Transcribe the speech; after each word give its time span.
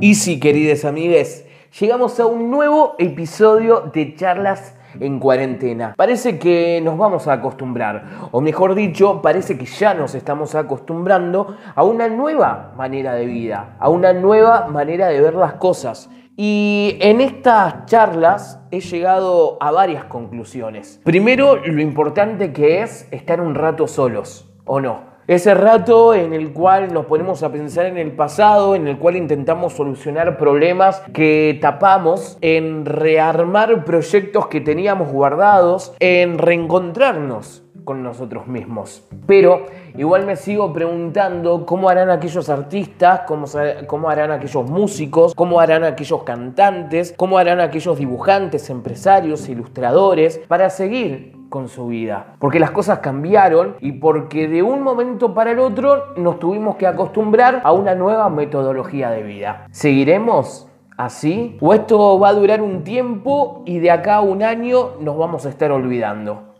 Y 0.00 0.16
sí, 0.16 0.40
queridas 0.40 0.84
amigues, 0.84 1.46
llegamos 1.78 2.18
a 2.18 2.26
un 2.26 2.50
nuevo 2.50 2.96
episodio 2.98 3.92
de 3.94 4.16
charlas 4.16 4.76
en 4.98 5.20
cuarentena. 5.20 5.94
Parece 5.96 6.36
que 6.36 6.80
nos 6.82 6.98
vamos 6.98 7.28
a 7.28 7.34
acostumbrar, 7.34 8.28
o 8.32 8.40
mejor 8.40 8.74
dicho, 8.74 9.22
parece 9.22 9.56
que 9.56 9.66
ya 9.66 9.94
nos 9.94 10.16
estamos 10.16 10.56
acostumbrando 10.56 11.56
a 11.76 11.84
una 11.84 12.08
nueva 12.08 12.72
manera 12.76 13.14
de 13.14 13.26
vida, 13.26 13.76
a 13.78 13.88
una 13.88 14.12
nueva 14.12 14.66
manera 14.66 15.06
de 15.06 15.20
ver 15.20 15.34
las 15.34 15.54
cosas. 15.54 16.10
Y 16.36 16.98
en 17.00 17.20
estas 17.20 17.86
charlas 17.86 18.60
he 18.72 18.80
llegado 18.80 19.58
a 19.60 19.70
varias 19.70 20.06
conclusiones. 20.06 21.00
Primero, 21.04 21.54
lo 21.64 21.80
importante 21.80 22.52
que 22.52 22.82
es 22.82 23.06
estar 23.12 23.40
un 23.40 23.54
rato 23.54 23.86
solos, 23.86 24.52
¿o 24.64 24.80
no? 24.80 25.13
Ese 25.26 25.54
rato 25.54 26.12
en 26.12 26.34
el 26.34 26.52
cual 26.52 26.92
nos 26.92 27.06
ponemos 27.06 27.42
a 27.42 27.50
pensar 27.50 27.86
en 27.86 27.96
el 27.96 28.12
pasado, 28.12 28.74
en 28.74 28.86
el 28.86 28.98
cual 28.98 29.16
intentamos 29.16 29.72
solucionar 29.72 30.36
problemas 30.36 31.00
que 31.14 31.58
tapamos, 31.62 32.36
en 32.42 32.84
rearmar 32.84 33.86
proyectos 33.86 34.48
que 34.48 34.60
teníamos 34.60 35.10
guardados, 35.10 35.94
en 35.98 36.36
reencontrarnos 36.36 37.62
con 37.84 38.02
nosotros 38.02 38.46
mismos. 38.46 39.02
Pero 39.26 39.64
igual 39.96 40.26
me 40.26 40.36
sigo 40.36 40.72
preguntando 40.74 41.64
cómo 41.64 41.88
harán 41.88 42.10
aquellos 42.10 42.50
artistas, 42.50 43.22
cómo, 43.26 43.46
cómo, 43.86 44.10
harán 44.10 44.30
aquellos 44.30 44.68
músicos, 44.68 45.34
cómo 45.34 45.58
harán 45.58 45.84
aquellos 45.84 46.22
cantantes, 46.24 47.14
cómo 47.16 47.38
harán 47.38 47.60
aquellos 47.60 47.98
dibujantes, 47.98 48.68
empresarios, 48.68 49.48
ilustradores, 49.48 50.38
para 50.48 50.68
seguir 50.68 51.43
con 51.54 51.68
su 51.68 51.86
vida. 51.86 52.34
Porque 52.40 52.58
las 52.58 52.72
cosas 52.72 52.98
cambiaron 52.98 53.76
y 53.78 53.92
porque 53.92 54.48
de 54.48 54.64
un 54.64 54.82
momento 54.82 55.34
para 55.34 55.52
el 55.52 55.60
otro 55.60 56.06
nos 56.16 56.40
tuvimos 56.40 56.74
que 56.74 56.84
acostumbrar 56.84 57.60
a 57.62 57.70
una 57.70 57.94
nueva 57.94 58.28
metodología 58.28 59.10
de 59.10 59.22
vida. 59.22 59.68
¿Seguiremos? 59.70 60.66
¿Así? 60.96 61.56
¿O 61.60 61.72
esto 61.72 62.18
va 62.18 62.30
a 62.30 62.32
durar 62.32 62.60
un 62.60 62.82
tiempo 62.82 63.62
y 63.66 63.78
de 63.78 63.92
acá 63.92 64.16
a 64.16 64.20
un 64.20 64.42
año 64.42 64.94
nos 64.98 65.16
vamos 65.16 65.46
a 65.46 65.48
estar 65.48 65.70
olvidando? 65.70 66.54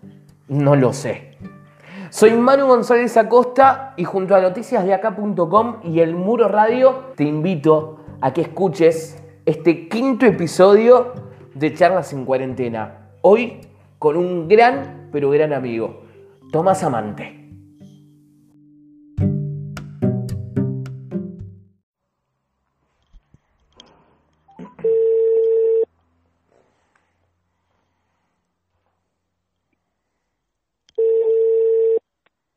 No 0.46 0.77
lo 0.77 0.92
sé. 0.92 1.38
Soy 2.10 2.30
Manu 2.34 2.69
González 2.69 3.16
Acosta 3.16 3.94
y 3.97 4.04
junto 4.04 4.36
a 4.36 4.41
noticiasdeacá.com 4.41 5.78
y 5.82 5.98
el 5.98 6.14
Muro 6.14 6.47
Radio 6.47 7.06
te 7.16 7.24
invito 7.24 7.97
a 8.20 8.32
que 8.32 8.42
escuches 8.42 9.20
este 9.44 9.88
quinto 9.88 10.24
episodio 10.24 11.14
de 11.52 11.74
Charlas 11.74 12.12
en 12.12 12.24
Cuarentena. 12.24 13.08
Hoy 13.22 13.73
con 14.05 14.19
un 14.19 14.48
gran, 14.48 15.08
pero 15.10 15.30
gran 15.30 15.55
amigo, 15.55 16.02
Tomás 16.52 16.84
Amante. 16.84 17.41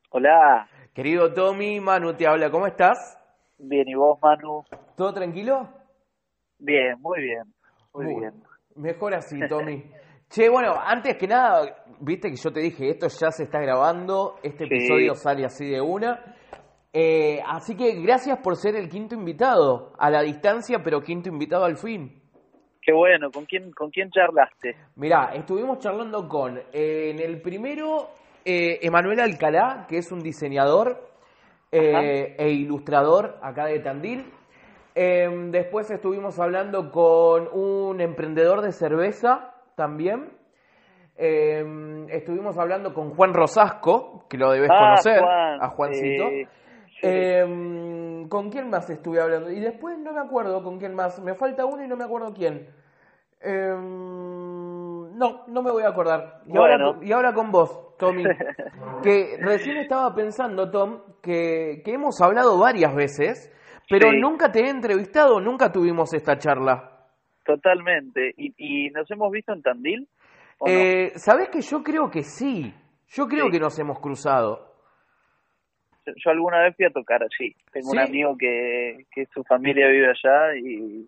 Hola. 0.10 0.68
Querido 0.94 1.34
Tommy, 1.34 1.80
Manu 1.80 2.14
te 2.14 2.28
habla, 2.28 2.52
¿cómo 2.52 2.68
estás? 2.68 3.18
Bien, 3.58 3.88
¿y 3.88 3.96
vos, 3.96 4.20
Manu? 4.22 4.66
¿Todo 4.98 5.14
tranquilo? 5.14 5.70
Bien, 6.60 7.00
muy 7.00 7.22
bien, 7.22 7.44
muy 7.94 8.16
bien. 8.16 8.34
Mejor 8.76 9.14
así, 9.14 9.40
Tommy. 9.48 9.90
Che, 10.30 10.50
bueno, 10.50 10.74
antes 10.78 11.16
que 11.16 11.26
nada, 11.26 11.84
viste 12.02 12.30
que 12.30 12.36
yo 12.36 12.52
te 12.52 12.60
dije, 12.60 12.90
esto 12.90 13.08
ya 13.08 13.32
se 13.32 13.44
está 13.44 13.62
grabando, 13.62 14.36
este 14.44 14.66
episodio 14.66 15.16
sale 15.16 15.46
así 15.46 15.70
de 15.70 15.80
una. 15.80 16.36
Eh, 16.92 17.40
así 17.46 17.78
que 17.78 18.02
gracias 18.02 18.40
por 18.40 18.58
ser 18.58 18.76
el 18.76 18.90
quinto 18.90 19.16
invitado, 19.16 19.94
a 19.98 20.10
la 20.10 20.22
distancia, 20.24 20.80
pero 20.84 21.02
quinto 21.02 21.30
invitado 21.30 21.64
al 21.64 21.78
fin. 21.78 22.22
Qué 22.82 22.92
bueno, 22.92 23.32
¿con 23.32 23.46
quién, 23.46 23.72
con 23.72 23.90
quién 23.90 24.10
charlaste? 24.12 24.76
Mirá, 24.96 25.32
estuvimos 25.34 25.80
charlando 25.80 26.28
con, 26.28 26.58
eh, 26.74 27.12
en 27.12 27.20
el 27.20 27.42
primero, 27.42 28.10
eh, 28.44 28.80
Emanuel 28.82 29.22
Alcalá, 29.22 29.86
que 29.88 29.98
es 29.98 30.12
un 30.12 30.20
diseñador 30.20 31.08
e 31.72 32.50
ilustrador 32.50 33.38
acá 33.42 33.66
de 33.66 33.80
Tandil. 33.80 34.26
Em, 34.96 35.52
después 35.52 35.92
estuvimos 35.92 36.40
hablando 36.40 36.92
con 36.92 37.48
un 37.52 38.02
emprendedor 38.02 38.62
de 38.62 38.72
cerveza 38.72 39.54
también. 39.78 40.30
Em, 41.16 42.10
estuvimos 42.10 42.58
hablando 42.58 42.94
con 42.94 43.12
Juan 43.12 43.34
Rosasco, 43.34 44.26
que 44.30 44.38
lo 44.38 44.52
debes 44.52 44.70
ah, 44.72 44.78
conocer, 44.78 45.20
Juan, 45.20 45.64
a 45.64 45.70
Juancito. 45.70 46.26
Em, 47.02 48.28
¿Con 48.28 48.50
quién 48.50 48.70
más 48.70 48.90
estuve 48.90 49.22
hablando? 49.22 49.52
Y 49.52 49.60
después 49.60 49.98
no 50.00 50.14
me 50.14 50.20
acuerdo 50.20 50.64
con 50.64 50.80
quién 50.80 50.94
más. 50.96 51.22
Me 51.22 51.36
falta 51.36 51.66
uno 51.66 51.84
y 51.84 51.88
no 51.88 51.96
me 51.96 52.04
acuerdo 52.04 52.34
quién. 52.34 52.68
Em, 53.40 55.16
no, 55.16 55.46
no 55.48 55.62
me 55.62 55.72
voy 55.72 55.84
a 55.84 55.90
acordar. 55.90 56.42
Y, 56.48 56.58
ahora, 56.58 56.98
y 57.02 57.12
ahora 57.12 57.34
con 57.34 57.52
vos, 57.52 57.96
Tommy. 57.98 58.24
que 59.04 59.38
recién 59.40 59.78
estaba 59.78 60.14
pensando, 60.14 60.70
Tom, 60.72 61.02
que, 61.22 61.82
que 61.86 61.94
hemos 61.94 62.20
hablado 62.20 62.60
varias 62.60 62.94
veces, 62.96 63.52
pero 63.90 64.12
nunca 64.12 64.52
te 64.52 64.62
he 64.62 64.70
entrevistado, 64.70 65.40
nunca 65.40 65.72
tuvimos 65.72 66.14
esta 66.14 66.38
charla. 66.38 66.97
Totalmente. 67.48 68.34
¿Y, 68.36 68.90
nos 68.90 69.10
hemos 69.10 69.32
visto 69.32 69.54
en 69.54 69.62
Tandil? 69.62 70.06
Eh, 70.66 71.12
¿Sabes 71.16 71.48
que 71.48 71.62
yo 71.62 71.82
creo 71.82 72.12
que 72.12 72.22
sí? 72.22 72.74
Yo 73.08 73.26
creo 73.26 73.50
que 73.50 73.58
nos 73.58 73.80
hemos 73.80 74.02
cruzado. 74.02 74.76
Yo, 76.06 76.32
alguna 76.32 76.64
vez 76.64 76.76
fui 76.76 76.86
a 76.86 76.90
tocar 76.90 77.22
allí. 77.24 77.56
Tengo 77.72 77.92
un 77.92 78.00
amigo 78.00 78.36
que, 78.38 79.06
que 79.12 79.28
su 79.28 79.46
familia 79.46 79.88
vive 79.88 80.10
allá 80.10 80.58
y, 80.58 81.08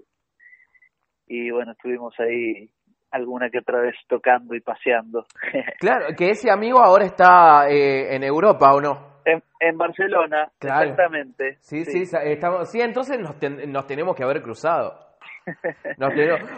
y 1.27 1.51
bueno, 1.51 1.73
estuvimos 1.73 2.13
ahí 2.19 2.69
alguna 3.11 3.50
que 3.50 3.59
otra 3.59 3.81
vez 3.81 3.95
tocando 4.07 4.56
y 4.56 4.61
paseando. 4.61 5.25
claro, 5.79 6.16
que 6.17 6.29
ese 6.29 6.50
amigo 6.50 6.79
ahora 6.79 7.06
está 7.06 7.69
eh, 7.69 8.16
en 8.16 8.23
Europa, 8.23 8.73
¿o 8.73 8.79
no? 8.79 9.09
En, 9.25 9.77
Barcelona, 9.77 10.50
exactamente. 10.59 11.57
Sí, 11.59 11.83
sí, 11.83 12.03
estamos, 12.23 12.71
sí 12.71 12.79
entonces 12.79 13.19
nos, 13.19 13.35
nos 13.67 13.85
tenemos 13.85 14.16
que 14.16 14.23
haber 14.23 14.41
cruzado. 14.41 15.08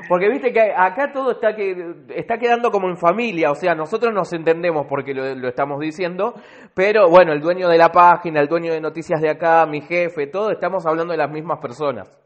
Porque 0.07 0.29
viste 0.29 0.51
que 0.51 0.73
acá 0.75 1.11
todo 1.11 1.31
está, 1.31 1.55
que, 1.55 1.93
está 2.15 2.37
quedando 2.37 2.71
como 2.71 2.89
en 2.89 2.97
familia, 2.97 3.51
o 3.51 3.55
sea, 3.55 3.75
nosotros 3.75 4.13
nos 4.13 4.31
entendemos 4.33 4.87
porque 4.87 5.13
lo, 5.13 5.35
lo, 5.35 5.47
estamos 5.47 5.79
diciendo, 5.79 6.33
pero 6.73 7.09
bueno, 7.09 7.33
el 7.33 7.41
dueño 7.41 7.67
de 7.67 7.77
la 7.77 7.89
página, 7.89 8.41
el 8.41 8.47
dueño 8.47 8.73
de 8.73 8.81
noticias 8.81 9.21
de 9.21 9.29
acá, 9.29 9.65
mi 9.65 9.81
jefe, 9.81 10.27
todo, 10.27 10.51
estamos 10.51 10.85
hablando 10.85 11.11
de 11.11 11.17
las 11.17 11.31
mismas 11.31 11.59
personas. 11.59 12.21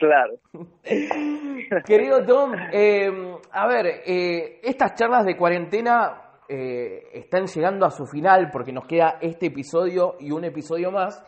Claro. 0.00 0.36
Querido 1.84 2.24
Tom, 2.24 2.52
eh, 2.72 3.36
a 3.52 3.66
ver, 3.66 3.86
eh, 4.06 4.58
estas 4.62 4.94
charlas 4.94 5.26
de 5.26 5.36
cuarentena 5.36 6.38
eh, 6.48 7.02
están 7.12 7.46
llegando 7.46 7.84
a 7.84 7.90
su 7.90 8.06
final 8.06 8.48
porque 8.50 8.72
nos 8.72 8.86
queda 8.86 9.18
este 9.20 9.48
episodio 9.48 10.16
y 10.18 10.30
un 10.30 10.44
episodio 10.44 10.90
más. 10.90 11.22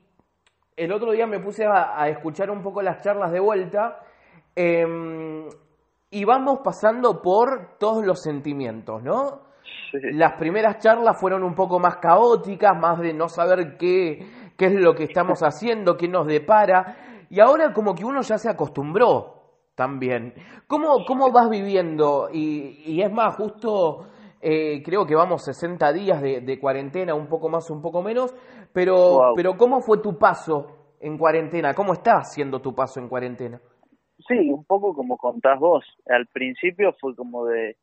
el 0.78 0.92
otro 0.92 1.12
día 1.12 1.26
me 1.26 1.40
puse 1.40 1.66
a, 1.66 2.08
escuchar 2.08 2.52
un 2.52 2.62
poco 2.62 2.84
las 2.84 3.02
charlas 3.02 3.32
de 3.32 3.40
vuelta 3.40 4.00
em, 4.56 5.50
y 6.12 6.24
vamos 6.24 6.60
pasando 6.64 7.20
por 7.20 7.78
todos 7.80 8.06
los 8.06 8.22
sentimientos, 8.22 9.02
¿no? 9.02 9.48
Las 9.92 10.34
primeras 10.34 10.78
charlas 10.78 11.20
fueron 11.20 11.44
un 11.44 11.56
poco 11.56 11.80
más 11.80 11.98
caóticas, 11.98 12.78
más 12.78 13.00
de 13.00 13.14
no 13.14 13.28
saber 13.28 13.78
qué, 13.78 14.54
qué 14.56 14.66
es 14.68 14.74
lo 14.74 14.94
que 14.94 15.06
estamos 15.06 15.42
haciendo, 15.42 15.98
qué 15.98 16.08
nos 16.08 16.28
depara, 16.28 17.26
y 17.30 17.40
ahora 17.40 17.74
como 17.74 17.96
que 17.96 18.06
uno 18.06 18.22
ya 18.22 18.38
se 18.38 18.50
acostumbró 18.50 19.34
también. 19.74 20.34
¿Cómo, 20.68 21.06
cómo 21.08 21.32
vas 21.32 21.50
viviendo? 21.50 22.30
Y, 22.32 22.84
y 22.86 23.02
es 23.02 23.12
más, 23.12 23.36
justo 23.36 24.08
eh, 24.42 24.82
creo 24.84 25.06
que 25.06 25.16
vamos 25.16 25.44
60 25.46 25.94
días 25.94 26.22
de, 26.22 26.60
cuarentena, 26.60 27.16
un 27.16 27.28
poco 27.28 27.50
más, 27.50 27.70
un 27.70 27.82
poco 27.82 28.02
menos, 28.02 28.36
pero, 28.74 29.34
pero 29.36 29.58
¿cómo 29.58 29.82
fue 29.82 30.02
tu 30.02 30.18
paso 30.18 30.96
en 31.00 31.18
cuarentena? 31.18 31.74
¿Cómo 31.74 31.94
está 31.94 32.24
siendo 32.24 32.62
tu 32.62 32.76
paso 32.76 33.00
en 33.00 33.10
cuarentena? 33.10 33.60
Sí, 34.28 34.50
un 34.50 34.66
poco 34.66 34.94
como 34.94 35.18
contás 35.18 35.60
vos. 35.60 35.86
Al 36.08 36.28
principio 36.28 36.94
fue 37.00 37.16
como 37.16 37.46
de, 37.46 37.78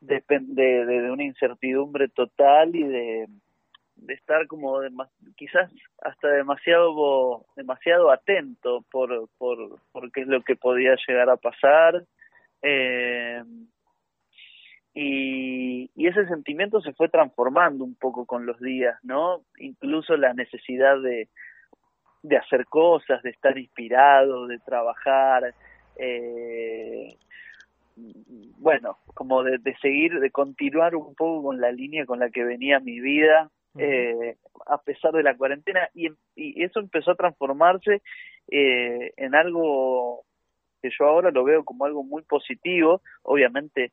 de, 0.00 0.22
de, 0.28 1.10
una 1.10 1.24
incertidumbre 1.24 2.08
total 2.08 2.74
y 2.74 2.84
de, 2.84 3.26
de 3.96 4.14
estar 4.14 4.46
como 4.46 4.80
quizás 5.36 5.70
hasta 6.02 6.28
demasiado 6.28 7.44
demasiado 7.56 8.10
atento 8.10 8.84
por, 8.90 9.28
por, 9.38 9.80
por 9.92 10.12
qué 10.12 10.22
es 10.22 10.28
lo 10.28 10.42
que 10.42 10.56
podía 10.56 10.96
llegar 11.06 11.28
a 11.30 11.36
pasar. 11.36 12.04
Eh, 12.62 13.42
y, 15.00 15.92
y, 15.94 16.08
ese 16.08 16.26
sentimiento 16.26 16.80
se 16.80 16.92
fue 16.92 17.08
transformando 17.08 17.84
un 17.84 17.94
poco 17.94 18.26
con 18.26 18.46
los 18.46 18.58
días, 18.58 18.98
¿no? 19.04 19.42
Incluso 19.58 20.16
la 20.16 20.34
necesidad 20.34 21.00
de, 21.00 21.28
de 22.24 22.36
hacer 22.36 22.66
cosas, 22.66 23.22
de 23.22 23.30
estar 23.30 23.56
inspirado, 23.56 24.48
de 24.48 24.58
trabajar, 24.58 25.54
eh, 25.94 27.16
bueno, 28.58 28.98
como 29.14 29.44
de, 29.44 29.58
de, 29.58 29.76
seguir, 29.76 30.18
de 30.18 30.32
continuar 30.32 30.96
un 30.96 31.14
poco 31.14 31.44
con 31.44 31.60
la 31.60 31.70
línea 31.70 32.04
con 32.04 32.18
la 32.18 32.30
que 32.30 32.42
venía 32.42 32.80
mi 32.80 32.98
vida, 32.98 33.50
eh, 33.78 34.34
a 34.66 34.78
pesar 34.78 35.12
de 35.12 35.22
la 35.22 35.36
cuarentena, 35.36 35.88
y, 35.94 36.08
y 36.34 36.64
eso 36.64 36.80
empezó 36.80 37.12
a 37.12 37.16
transformarse 37.16 38.02
eh, 38.50 39.12
en 39.16 39.36
algo 39.36 40.24
que 40.82 40.90
yo 40.98 41.06
ahora 41.06 41.30
lo 41.30 41.44
veo 41.44 41.64
como 41.64 41.84
algo 41.84 42.02
muy 42.02 42.22
positivo, 42.22 43.00
obviamente 43.22 43.92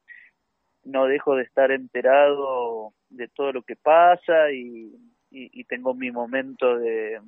no 0.85 1.05
dejo 1.07 1.35
de 1.35 1.43
estar 1.43 1.71
enterado 1.71 2.93
de 3.09 3.27
todo 3.27 3.51
lo 3.51 3.63
que 3.63 3.75
pasa 3.75 4.51
y, 4.51 4.95
y, 5.31 5.63
tengo 5.65 5.93
mi 5.93 6.11
momento 6.11 6.77
de 6.77 7.19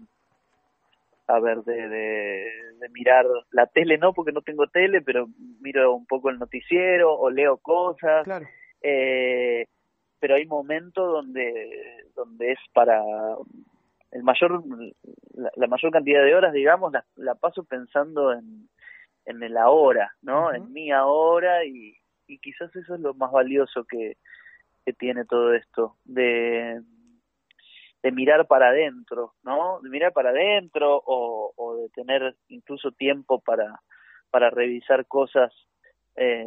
a 1.27 1.39
ver 1.39 1.57
de, 1.63 1.89
de, 1.89 2.89
mirar 2.91 3.25
la 3.51 3.65
tele 3.65 3.97
no 3.97 4.13
porque 4.13 4.31
no 4.31 4.41
tengo 4.41 4.67
tele 4.67 5.01
pero 5.01 5.27
miro 5.59 5.93
un 5.93 6.05
poco 6.05 6.29
el 6.29 6.39
noticiero 6.39 7.13
o 7.13 7.29
leo 7.29 7.57
cosas. 7.57 8.25
Eh, 8.81 9.65
pero 10.19 10.35
hay 10.35 10.45
momentos 10.45 11.11
donde 11.11 12.05
donde 12.15 12.51
es 12.53 12.59
para 12.73 13.03
el 14.11 14.23
mayor 14.23 14.63
la, 15.33 15.67
mayor 15.67 15.91
cantidad 15.91 16.23
de 16.23 16.35
horas 16.35 16.53
digamos 16.53 16.93
la, 16.93 17.03
la 17.15 17.35
paso 17.35 17.63
pensando 17.63 18.31
en 18.31 18.69
en 19.25 19.43
el 19.43 19.57
ahora 19.57 20.15
no 20.21 20.53
en 20.53 20.71
mi 20.71 20.91
ahora 20.91 21.65
y, 21.65 21.97
y 22.27 22.39
quizás 22.39 22.75
eso 22.75 22.95
es 22.95 23.01
lo 23.01 23.13
más 23.13 23.31
valioso 23.31 23.85
que, 23.85 24.17
que 24.85 24.93
tiene 24.93 25.25
todo 25.25 25.53
esto, 25.53 25.97
de, 26.05 26.81
de 28.03 28.11
mirar 28.11 28.47
para 28.47 28.69
adentro, 28.69 29.33
¿no? 29.43 29.79
De 29.81 29.89
mirar 29.89 30.13
para 30.13 30.29
adentro 30.29 31.01
o, 31.05 31.53
o 31.55 31.75
de 31.77 31.89
tener 31.89 32.35
incluso 32.47 32.91
tiempo 32.91 33.39
para, 33.41 33.81
para 34.29 34.49
revisar 34.49 35.05
cosas 35.05 35.51
eh, 36.15 36.45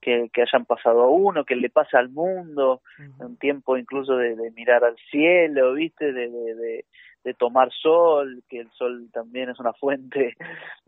que, 0.00 0.30
que, 0.32 0.42
hayan 0.42 0.64
pasado 0.64 1.02
a 1.02 1.08
uno, 1.08 1.44
que 1.44 1.56
le 1.56 1.70
pasa 1.70 1.98
al 1.98 2.08
mundo, 2.08 2.82
un 3.18 3.36
tiempo 3.36 3.76
incluso 3.76 4.16
de, 4.16 4.36
de, 4.36 4.50
mirar 4.52 4.84
al 4.84 4.96
cielo, 5.10 5.74
¿viste? 5.74 6.12
De, 6.12 6.28
de, 6.28 6.84
de, 7.24 7.34
tomar 7.34 7.70
sol, 7.72 8.42
que 8.48 8.60
el 8.60 8.70
sol 8.72 9.10
también 9.12 9.50
es 9.50 9.58
una 9.58 9.72
fuente 9.74 10.34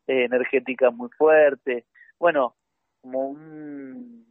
energética 0.06 0.90
muy 0.90 1.10
fuerte. 1.10 1.84
Bueno, 2.18 2.54
como 3.00 3.28
un, 3.28 4.26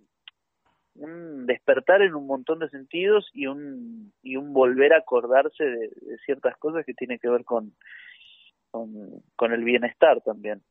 un 0.95 1.45
despertar 1.45 2.01
en 2.01 2.16
un 2.16 2.27
montón 2.27 2.60
de 2.60 2.69
sentidos 2.69 3.30
y 3.33 3.48
un, 3.48 4.13
y 4.21 4.36
un 4.36 4.54
volver 4.54 4.94
a 4.94 5.00
acordarse 5.00 5.63
de, 5.63 5.89
ciertas 6.25 6.57
cosas 6.57 6.86
que 6.86 6.94
tienen 6.94 7.19
que 7.19 7.30
ver 7.30 7.44
con, 7.44 7.74
con, 8.71 9.54
el 9.54 9.63
bienestar 9.63 10.21
también. 10.21 10.62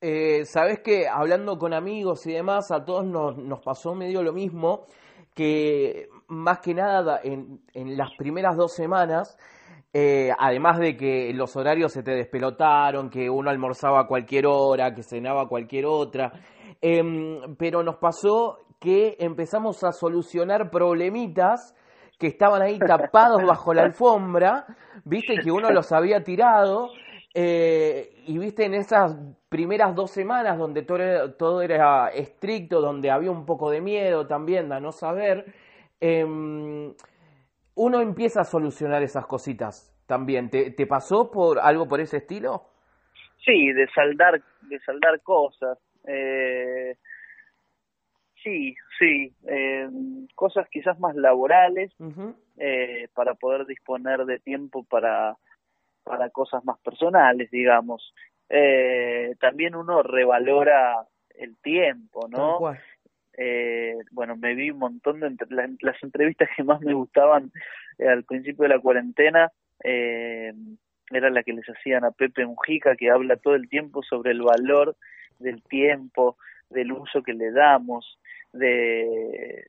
Eh, 0.00 0.44
Sabes 0.44 0.80
que 0.80 1.08
hablando 1.08 1.58
con 1.58 1.72
amigos 1.72 2.26
y 2.26 2.32
demás, 2.32 2.70
a 2.70 2.84
todos 2.84 3.04
nos, 3.04 3.36
nos 3.36 3.60
pasó 3.60 3.94
medio 3.94 4.22
lo 4.22 4.32
mismo, 4.32 4.86
que 5.34 6.08
más 6.28 6.60
que 6.60 6.74
nada 6.74 7.20
en, 7.22 7.60
en 7.72 7.96
las 7.96 8.14
primeras 8.16 8.56
dos 8.56 8.74
semanas, 8.74 9.38
eh, 9.92 10.30
además 10.38 10.78
de 10.78 10.96
que 10.96 11.32
los 11.32 11.56
horarios 11.56 11.92
se 11.92 12.02
te 12.02 12.10
despelotaron, 12.10 13.08
que 13.08 13.30
uno 13.30 13.48
almorzaba 13.48 14.00
a 14.00 14.06
cualquier 14.06 14.46
hora, 14.46 14.94
que 14.94 15.02
cenaba 15.02 15.42
a 15.42 15.48
cualquier 15.48 15.86
otra, 15.86 16.32
Em, 16.80 17.56
pero 17.56 17.82
nos 17.82 17.96
pasó 17.96 18.58
que 18.80 19.16
empezamos 19.18 19.82
a 19.82 19.92
solucionar 19.92 20.70
problemitas 20.70 21.74
que 22.18 22.28
estaban 22.28 22.62
ahí 22.62 22.78
tapados 22.78 23.42
bajo 23.44 23.74
la 23.74 23.82
alfombra, 23.82 24.66
viste 25.04 25.38
que 25.38 25.50
uno 25.50 25.70
los 25.70 25.92
había 25.92 26.22
tirado, 26.22 26.90
eh, 27.34 28.22
y 28.26 28.38
viste 28.38 28.64
en 28.64 28.74
esas 28.74 29.16
primeras 29.48 29.94
dos 29.94 30.10
semanas 30.10 30.58
donde 30.58 30.82
todo 30.82 30.98
era, 30.98 31.36
todo 31.36 31.62
era, 31.62 32.08
estricto, 32.08 32.80
donde 32.80 33.10
había 33.10 33.30
un 33.30 33.46
poco 33.46 33.70
de 33.70 33.80
miedo 33.80 34.26
también 34.26 34.68
de 34.68 34.80
no 34.80 34.92
saber, 34.92 35.54
em, 36.00 36.92
uno 37.74 38.00
empieza 38.00 38.40
a 38.40 38.44
solucionar 38.44 39.02
esas 39.02 39.26
cositas 39.26 39.94
también. 40.06 40.50
¿Te, 40.50 40.72
¿Te 40.72 40.86
pasó 40.86 41.30
por 41.30 41.60
algo 41.60 41.86
por 41.86 42.00
ese 42.00 42.16
estilo? 42.18 42.62
Sí, 43.44 43.72
de 43.72 43.86
saldar, 43.94 44.42
de 44.62 44.78
saldar 44.80 45.20
cosas. 45.22 45.78
Eh, 46.04 46.96
sí, 48.42 48.74
sí, 48.98 49.32
eh, 49.46 49.88
cosas 50.34 50.68
quizás 50.70 50.98
más 50.98 51.14
laborales 51.16 51.92
eh, 52.56 53.08
para 53.14 53.34
poder 53.34 53.66
disponer 53.66 54.24
de 54.24 54.38
tiempo 54.38 54.84
para, 54.84 55.36
para 56.04 56.30
cosas 56.30 56.64
más 56.64 56.78
personales, 56.80 57.50
digamos. 57.50 58.14
Eh, 58.48 59.34
también 59.40 59.74
uno 59.74 60.02
revalora 60.02 61.06
el 61.34 61.56
tiempo, 61.58 62.28
¿no? 62.28 62.74
Eh, 63.40 63.94
bueno, 64.10 64.36
me 64.36 64.54
vi 64.54 64.70
un 64.70 64.78
montón 64.78 65.20
de 65.20 65.30
las 65.80 66.02
entrevistas 66.02 66.48
que 66.56 66.64
más 66.64 66.80
me 66.80 66.92
gustaban 66.92 67.52
eh, 67.98 68.08
al 68.08 68.24
principio 68.24 68.64
de 68.64 68.70
la 68.70 68.80
cuarentena. 68.80 69.52
Eh, 69.84 70.52
era 71.10 71.30
la 71.30 71.42
que 71.42 71.52
les 71.52 71.64
hacían 71.66 72.04
a 72.04 72.10
Pepe 72.10 72.44
Mujica, 72.44 72.96
que 72.96 73.10
habla 73.10 73.36
todo 73.36 73.54
el 73.54 73.68
tiempo 73.68 74.02
sobre 74.02 74.32
el 74.32 74.42
valor 74.42 74.96
del 75.38 75.62
tiempo, 75.62 76.36
del 76.70 76.92
uso 76.92 77.22
que 77.22 77.34
le 77.34 77.50
damos, 77.50 78.18
de, 78.52 79.66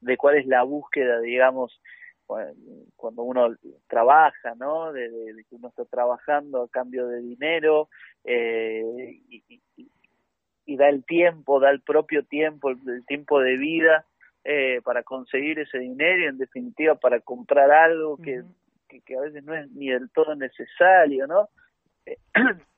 de 0.00 0.16
cuál 0.16 0.36
es 0.36 0.46
la 0.46 0.62
búsqueda, 0.62 1.20
digamos, 1.20 1.80
cuando 2.96 3.22
uno 3.22 3.54
trabaja, 3.88 4.54
¿no? 4.56 4.92
De, 4.92 5.08
que 5.48 5.56
uno 5.56 5.68
está 5.68 5.84
trabajando 5.84 6.62
a 6.62 6.68
cambio 6.68 7.06
de 7.08 7.20
dinero 7.20 7.88
eh, 8.24 9.20
y, 9.28 9.60
y, 10.66 10.76
da 10.76 10.88
el 10.88 11.04
tiempo, 11.04 11.60
da 11.60 11.70
el 11.70 11.82
propio 11.82 12.24
tiempo, 12.24 12.70
el, 12.70 13.04
tiempo 13.06 13.40
de 13.40 13.56
vida 13.58 14.06
eh, 14.44 14.80
para 14.82 15.02
conseguir 15.02 15.58
ese 15.58 15.78
dinero 15.78 16.22
y 16.22 16.26
en 16.26 16.38
definitiva 16.38 16.94
para 16.94 17.20
comprar 17.20 17.70
algo 17.70 18.16
que, 18.16 18.42
que, 18.88 19.16
a 19.16 19.20
veces 19.20 19.44
no 19.44 19.54
es 19.54 19.70
ni 19.72 19.90
del 19.90 20.08
todo 20.10 20.34
necesario, 20.34 21.26
¿no? 21.26 21.48
Eh, 22.06 22.16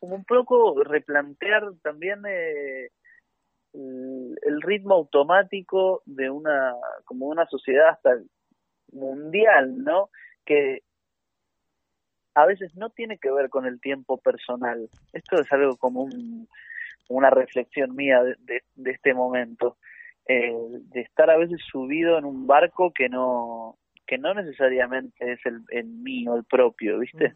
como 0.00 0.16
un 0.16 0.24
poco 0.24 0.82
replantear 0.82 1.64
también 1.82 2.22
eh, 2.26 2.90
el, 3.72 4.62
ritmo 4.62 4.94
automático 4.94 6.02
de 6.06 6.30
una 6.30 6.74
como 7.04 7.26
una 7.26 7.46
sociedad 7.46 7.88
hasta 7.90 8.18
mundial 8.92 9.82
no 9.82 10.10
que 10.44 10.82
a 12.34 12.46
veces 12.46 12.74
no 12.76 12.90
tiene 12.90 13.18
que 13.18 13.30
ver 13.30 13.48
con 13.48 13.64
el 13.64 13.80
tiempo 13.80 14.18
personal. 14.18 14.90
Esto 15.14 15.40
es 15.40 15.50
algo 15.52 15.76
como 15.76 16.06
una 17.08 17.30
reflexión 17.30 17.96
mía 17.96 18.22
de, 18.22 18.62
de, 18.74 18.90
este 18.90 19.14
momento 19.14 19.78
eh, 20.28 20.52
de 20.92 21.00
estar 21.00 21.30
a 21.30 21.38
veces 21.38 21.60
subido 21.70 22.18
en 22.18 22.24
un 22.24 22.46
barco 22.46 22.92
que 22.92 23.08
no 23.08 23.78
que 24.06 24.18
no 24.18 24.34
necesariamente 24.34 25.32
es 25.32 25.44
el, 25.46 25.62
el 25.70 25.86
mío 25.86 26.36
el 26.36 26.44
propio 26.44 26.98
viste 26.98 27.34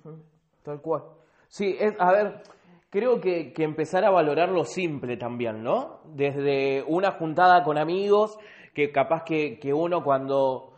tal 0.63 0.81
cual 0.81 1.03
sí 1.51 1.77
es, 1.79 1.95
a 1.99 2.13
ver 2.13 2.43
creo 2.91 3.21
que, 3.21 3.53
que, 3.53 3.63
empezar 3.63 4.05
a 4.05 4.11
valorar 4.11 4.49
lo 4.49 4.65
simple 4.65 5.17
también, 5.17 5.63
¿no? 5.63 6.01
Desde 6.07 6.83
una 6.87 7.13
juntada 7.13 7.63
con 7.63 7.79
amigos, 7.79 8.37
que 8.75 8.91
capaz 8.91 9.23
que, 9.25 9.59
que 9.59 9.73
uno 9.73 10.03
cuando, 10.03 10.75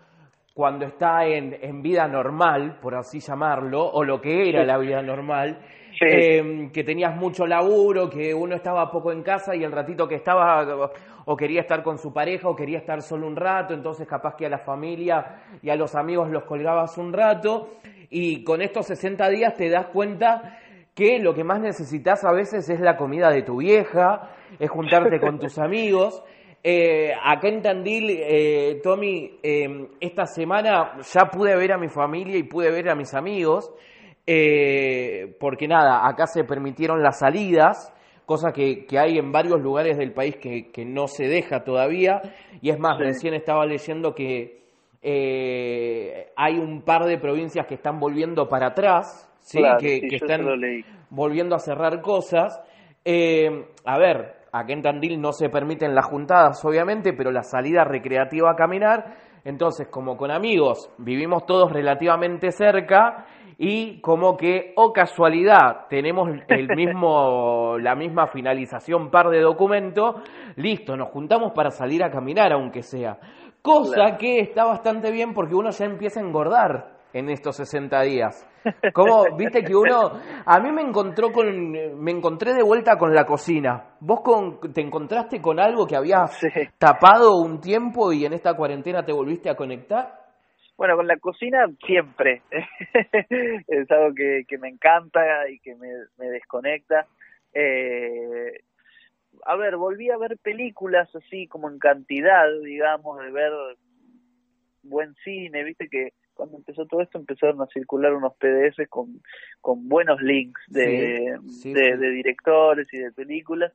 cuando 0.55 0.87
está 0.87 1.25
en, 1.27 1.57
en, 1.61 1.83
vida 1.83 2.07
normal, 2.07 2.79
por 2.81 2.95
así 2.95 3.21
llamarlo, 3.21 3.91
o 3.91 4.05
lo 4.05 4.21
que 4.21 4.49
era 4.49 4.65
la 4.65 4.77
vida 4.79 5.03
normal, 5.03 5.59
em, 6.01 6.71
que 6.71 6.85
tenías 6.85 7.15
mucho 7.17 7.47
laburo, 7.47 8.09
que 8.09 8.33
uno 8.35 8.55
estaba 8.55 8.91
poco 8.91 9.13
en 9.13 9.23
casa 9.23 9.55
y 9.55 9.65
el 9.65 9.73
ratito 9.73 10.09
que 10.09 10.17
estaba 10.17 10.91
o 11.25 11.37
quería 11.37 11.61
estar 11.61 11.83
con 11.83 11.99
su 11.99 12.13
pareja 12.13 12.49
o 12.49 12.57
quería 12.57 12.79
estar 12.79 13.03
solo 13.03 13.27
un 13.27 13.37
rato, 13.37 13.75
entonces 13.75 14.07
capaz 14.07 14.35
que 14.37 14.47
a 14.47 14.49
la 14.49 14.59
familia 14.59 15.43
y 15.63 15.71
a 15.71 15.77
los 15.77 15.95
amigos 15.95 16.31
los 16.31 16.45
colgabas 16.45 16.99
un 16.99 17.13
rato. 17.13 17.75
Y 18.11 18.45
con 18.45 18.61
estos 18.61 18.87
60 18.87 19.29
días 19.29 19.55
te 19.57 19.69
das 19.69 19.87
cuenta 19.87 20.59
que 20.95 21.19
lo 21.19 21.35
que 21.35 21.45
más 21.45 21.61
necesitas 21.61 22.25
a 22.25 22.33
veces 22.33 22.69
es 22.69 22.81
la 22.81 22.97
comida 22.97 23.31
de 23.31 23.43
tu 23.43 23.59
vieja, 23.59 24.31
es 24.59 24.71
juntarte 24.71 25.19
con 25.21 25.39
tus 25.39 25.59
amigos. 25.59 26.23
Eh, 26.65 27.13
acá 27.21 27.49
en 27.49 27.61
Tandil, 27.61 28.11
eh, 28.11 28.81
Tommy, 28.83 29.39
eh, 29.43 29.89
esta 29.99 30.27
semana 30.27 30.99
ya 31.03 31.25
pude 31.27 31.57
ver 31.57 31.73
a 31.73 31.79
mi 31.79 31.89
familia 31.89 32.37
y 32.37 32.45
pude 32.45 32.71
ver 32.71 32.89
a 32.89 32.95
mis 32.95 33.15
amigos, 33.15 33.73
eh, 34.27 35.37
porque 35.41 35.69
nada, 35.69 36.09
acá 36.09 36.27
se 36.27 36.45
permitieron 36.45 37.03
las 37.03 37.19
salidas, 37.19 37.93
cosa 38.27 38.53
que, 38.53 38.87
que 38.87 38.99
hay 38.99 39.19
en 39.19 39.33
varios 39.33 39.61
lugares 39.61 39.99
del 39.99 40.13
país 40.13 40.37
que, 40.37 40.71
que, 40.71 40.85
no 40.85 41.07
se 41.09 41.27
deja 41.27 41.65
todavía, 41.65 42.23
y 42.61 42.71
es 42.71 42.79
más, 42.79 42.99
recién 42.99 43.35
estaba 43.35 43.67
leyendo 43.67 44.15
que 44.15 44.63
hay 46.37 46.59
un 46.59 46.83
par 46.83 47.05
de 47.05 47.19
provincias 47.19 47.67
que 47.67 47.75
están 47.75 47.99
volviendo 47.99 48.49
para 48.49 48.69
atrás, 48.69 49.29
¿sí? 49.43 49.61
que, 49.79 50.01
están 50.11 50.47
volviendo 51.11 51.55
a 51.55 51.59
cerrar 51.59 52.01
cosas. 52.01 52.61
Eh, 53.05 53.67
a 53.85 53.99
ver, 53.99 54.37
aquí 54.53 54.73
en 54.73 54.83
Tandil 54.83 55.21
no 55.21 55.33
se 55.33 55.49
permiten 55.49 55.95
las 55.95 56.07
juntadas, 56.07 56.65
obviamente, 56.65 57.13
pero 57.13 57.31
la 57.31 57.43
salida 57.43 57.85
recreativa 57.85 58.51
a 58.51 58.57
caminar. 58.57 59.17
Entonces, 59.45 59.89
como 59.89 60.17
con 60.17 60.31
amigos 60.31 60.91
vivimos 60.99 61.45
todos 61.47 61.73
relativamente 61.73 62.53
cerca 62.53 63.27
y 63.59 64.01
como 64.01 64.37
que, 64.37 64.73
o 64.77 64.87
oh 64.87 64.93
casualidad, 64.93 65.87
tenemos 65.89 66.29
el 66.49 66.69
mismo, 66.77 67.77
la 67.79 67.95
misma 67.95 68.27
finalización 68.29 69.11
par 69.11 69.29
de 69.29 69.41
documentos, 69.41 70.17
listo, 70.57 70.97
nos 70.97 71.11
juntamos 71.11 71.53
para 71.53 71.71
salir 71.71 72.03
a 72.03 72.11
caminar, 72.11 72.53
aunque 72.53 72.83
sea. 72.83 73.19
Cosa 73.61 74.17
que 74.19 74.41
está 74.41 74.65
bastante 74.65 75.11
bien 75.11 75.35
porque 75.35 75.55
uno 75.55 75.71
ya 75.71 75.85
empieza 75.85 76.21
a 76.21 76.25
engordar 76.25 76.93
en 77.13 77.29
estos 77.29 77.57
60 77.57 78.01
días. 78.03 78.49
Como, 78.95 79.37
viste 79.37 79.63
que 79.63 79.75
uno, 79.75 80.13
a 80.45 80.61
mí 80.61 80.73
me 80.73 80.83
encontró 80.83 81.33
con, 81.33 81.47
me 81.71 82.11
encontré 82.11 82.55
de 82.55 82.63
vuelta 82.63 82.97
con 82.97 83.15
la 83.15 83.25
cocina. 83.25 83.97
¿Vos 84.01 84.21
con, 84.23 84.61
te 84.73 84.81
encontraste 84.81 85.41
con 85.41 85.61
algo 85.61 85.87
que 85.87 85.97
habías 85.97 86.41
tapado 86.79 87.37
un 87.39 87.61
tiempo 87.61 88.13
y 88.13 88.25
en 88.25 88.33
esta 88.33 88.55
cuarentena 88.55 89.05
te 89.05 89.13
volviste 89.13 89.51
a 89.51 89.57
conectar? 89.57 90.22
Bueno, 90.77 90.97
con 90.97 91.07
la 91.07 91.17
cocina 91.19 91.67
siempre. 91.85 92.43
es 93.69 93.91
algo 93.91 94.15
que, 94.15 94.45
que 94.49 94.59
me 94.59 94.69
encanta 94.69 95.49
y 95.49 95.59
que 95.61 95.75
me, 95.75 95.89
me 96.19 96.31
desconecta. 96.31 97.07
Eh, 97.55 98.63
a 99.45 99.57
ver, 99.57 99.77
volví 99.77 100.11
a 100.11 100.17
ver 100.17 100.39
películas 100.39 101.15
así 101.15 101.47
como 101.47 101.69
en 101.69 101.79
cantidad, 101.79 102.47
digamos, 102.65 103.19
de 103.21 103.31
ver 103.31 103.53
buen 104.83 105.15
cine, 105.25 105.65
viste 105.65 105.89
que 105.89 106.13
cuando 106.35 106.57
empezó 106.57 106.87
todo 106.87 107.03
esto 107.03 107.19
empezaron 107.19 107.61
a 107.61 107.67
circular 107.67 108.15
unos 108.15 108.35
PDF 108.37 108.89
con, 108.89 109.23
con 109.61 109.89
buenos 109.89 110.21
links 110.23 110.61
de, 110.69 111.39
de, 111.65 112.11
directores 112.11 112.89
y 112.93 112.99
de 112.99 113.13
películas. 113.13 113.73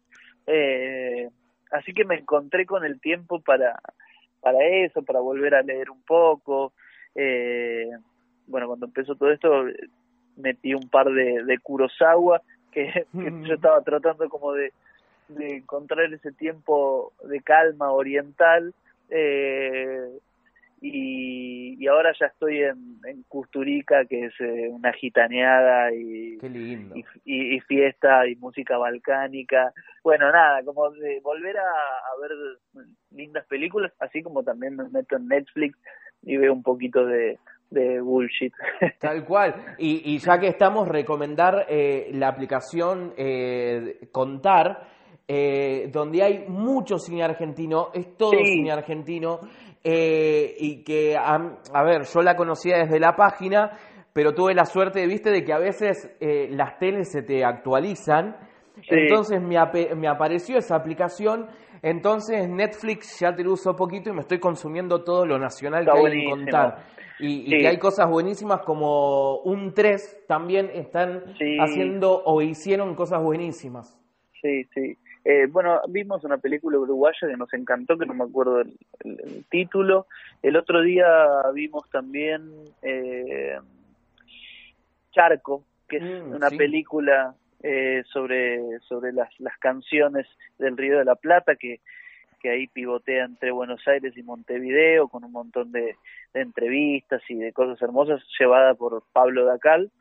Eh, 0.48 1.30
así 1.72 1.94
que 1.94 2.04
me 2.04 2.16
encontré 2.16 2.66
con 2.66 2.84
el 2.84 3.00
tiempo 3.00 3.42
para, 3.42 3.80
para 4.42 4.58
eso, 4.66 5.04
para 5.04 5.20
volver 5.20 5.56
a 5.56 5.62
leer 5.62 5.90
un 5.92 6.02
poco. 6.04 6.74
Eh, 7.18 7.90
bueno, 8.46 8.68
cuando 8.68 8.86
empezó 8.86 9.16
todo 9.16 9.32
esto 9.32 9.66
metí 10.38 10.74
un 10.74 10.88
par 10.88 11.08
de, 11.08 11.44
de 11.44 11.58
Kurosawa 11.58 12.42
que, 12.72 13.08
yo 13.14 13.54
estaba 13.56 13.82
tratando 13.82 14.30
como 14.30 14.54
de, 14.54 14.72
de 15.30 15.58
encontrar 15.58 16.14
ese 16.14 16.32
tiempo 16.32 17.12
de 17.24 17.42
calma 17.42 17.92
oriental. 17.92 18.74
Eh, 19.10 20.10
y, 20.80 21.76
y 21.84 21.88
ahora 21.88 22.14
ya 22.20 22.28
estoy 22.28 22.62
en, 22.62 23.00
en 23.06 23.24
Custurica, 23.24 24.06
que 24.06 24.26
es 24.26 24.34
eh, 24.40 24.70
una 24.70 24.94
gitaneada 24.94 25.92
y, 25.92 26.38
y, 27.26 27.60
fiesta 27.62 28.28
y 28.28 28.36
música 28.36 28.78
balcánica. 28.78 29.74
Bueno, 30.04 30.32
nada, 30.32 30.62
como 30.64 30.92
de 30.92 31.20
volver 31.22 31.58
a, 31.58 31.64
ver 32.22 32.32
lindas 33.10 33.46
películas, 33.48 33.92
así 34.00 34.22
como 34.22 34.44
también 34.44 34.76
me 34.76 34.88
meto 34.90 35.16
en 35.16 35.28
Netflix 35.28 35.76
y 36.24 36.38
veo 36.38 36.54
un 36.54 36.64
poquito 36.64 37.06
de, 37.06 37.40
de 37.70 38.02
bullshit. 38.02 38.54
Tal 39.00 39.26
cual. 39.26 39.76
Y, 39.78 40.14
y 40.14 40.20
ya 40.20 40.40
que 40.40 40.48
estamos, 40.48 40.88
recomendar 40.88 41.66
eh, 41.70 42.10
la 42.14 42.30
aplicación 42.30 43.14
eh, 43.18 44.08
Contar, 44.12 44.88
eh, 45.28 45.90
donde 45.92 46.24
hay 46.24 46.46
mucho 46.48 46.98
cine 46.98 47.24
argentino, 47.24 47.90
es 47.94 48.16
todo 48.16 48.32
cine 48.32 48.72
argentino, 48.72 49.42
eh, 49.84 50.56
y 50.58 50.84
que, 50.84 51.18
a, 51.18 51.84
ver, 51.84 52.04
yo 52.04 52.22
la 52.22 52.36
conocía 52.36 52.78
desde 52.78 53.00
la 53.00 53.16
página, 53.16 53.72
pero 54.14 54.34
tuve 54.34 54.54
la 54.54 54.66
suerte, 54.66 55.06
viste, 55.06 55.30
de 55.30 55.44
que 55.44 55.54
a 55.54 55.60
veces 55.60 56.16
eh, 56.20 56.48
las 56.50 56.80
teles 56.80 57.12
se 57.12 57.24
te 57.24 57.44
actualizan, 57.44 58.38
entonces 58.90 59.42
me, 59.42 59.58
me, 59.96 60.08
apareció 60.08 60.58
esa 60.58 60.76
aplicación, 60.76 61.48
entonces 61.82 62.50
Netflix 62.50 63.20
ya 63.20 63.36
te 63.36 63.44
lo 63.44 63.54
uso 63.54 63.76
poquito 63.76 64.10
y 64.10 64.14
me 64.14 64.22
estoy 64.22 64.40
consumiendo 64.40 65.04
todo 65.04 65.26
lo 65.26 65.38
nacional 65.40 65.86
que 65.86 65.92
hay 65.92 66.22
en 66.24 66.30
contar. 66.30 66.78
Y, 67.20 67.50
que 67.50 67.68
hay 67.68 67.80
cosas 67.80 68.08
buenísimas 68.10 68.62
como 68.62 69.40
un 69.40 69.74
3 69.74 70.26
también 70.28 70.70
están 70.74 71.24
haciendo 71.60 72.22
o 72.24 72.42
hicieron 72.42 72.94
cosas 72.96 73.22
buenísimas. 73.24 74.00
Sí, 74.42 74.66
sí. 74.74 74.98
Eh, 75.26 75.48
bueno, 75.48 75.82
vimos 75.90 76.24
una 76.24 76.38
película 76.38 76.78
uruguaya 76.78 77.28
que 77.28 77.36
nos 77.36 77.54
encantó, 77.54 77.98
que 77.98 78.06
no 78.06 78.14
me 78.14 78.24
acuerdo 78.24 78.62
el, 78.62 79.46
título. 79.50 80.06
El 80.42 80.56
otro 80.56 80.82
día 80.82 81.06
vimos 81.54 81.90
también 81.90 82.50
eh, 82.82 83.58
Charco, 85.12 85.64
que 85.90 85.98
es 85.98 86.04
mm, 86.04 86.34
una 86.34 86.50
película 86.50 87.36
eh, 87.64 88.04
sobre, 88.12 88.80
sobre 88.82 89.12
las, 89.14 89.30
las 89.40 89.58
canciones 89.58 90.28
del 90.60 90.78
Río 90.78 91.00
de 91.00 91.06
la 91.06 91.16
Plata, 91.16 91.56
que, 91.56 91.80
que 92.40 92.50
ahí 92.50 92.68
pivotea 92.68 93.26
entre 93.26 93.52
Buenos 93.52 93.86
Aires 93.88 94.16
y 94.16 94.24
Montevideo, 94.24 95.08
con 95.08 95.24
un 95.24 95.32
montón 95.32 95.72
de, 95.72 95.96
entrevistas 96.34 97.22
y 97.30 97.36
de 97.36 97.52
cosas 97.52 97.82
hermosas, 97.82 98.22
llevada 98.40 98.76
por 98.76 99.04
Pablo 99.12 99.46
Dacal. 99.46 99.92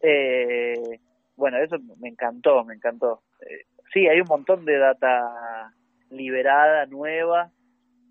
Eh, 0.00 1.00
bueno, 1.36 1.56
eso 1.58 1.76
me 1.98 2.08
encantó, 2.08 2.64
me 2.64 2.74
encantó. 2.74 3.22
Eh, 3.40 3.64
sí, 3.92 4.06
hay 4.06 4.20
un 4.20 4.28
montón 4.28 4.64
de 4.64 4.76
data 4.76 5.72
liberada, 6.10 6.84
nueva. 6.86 7.50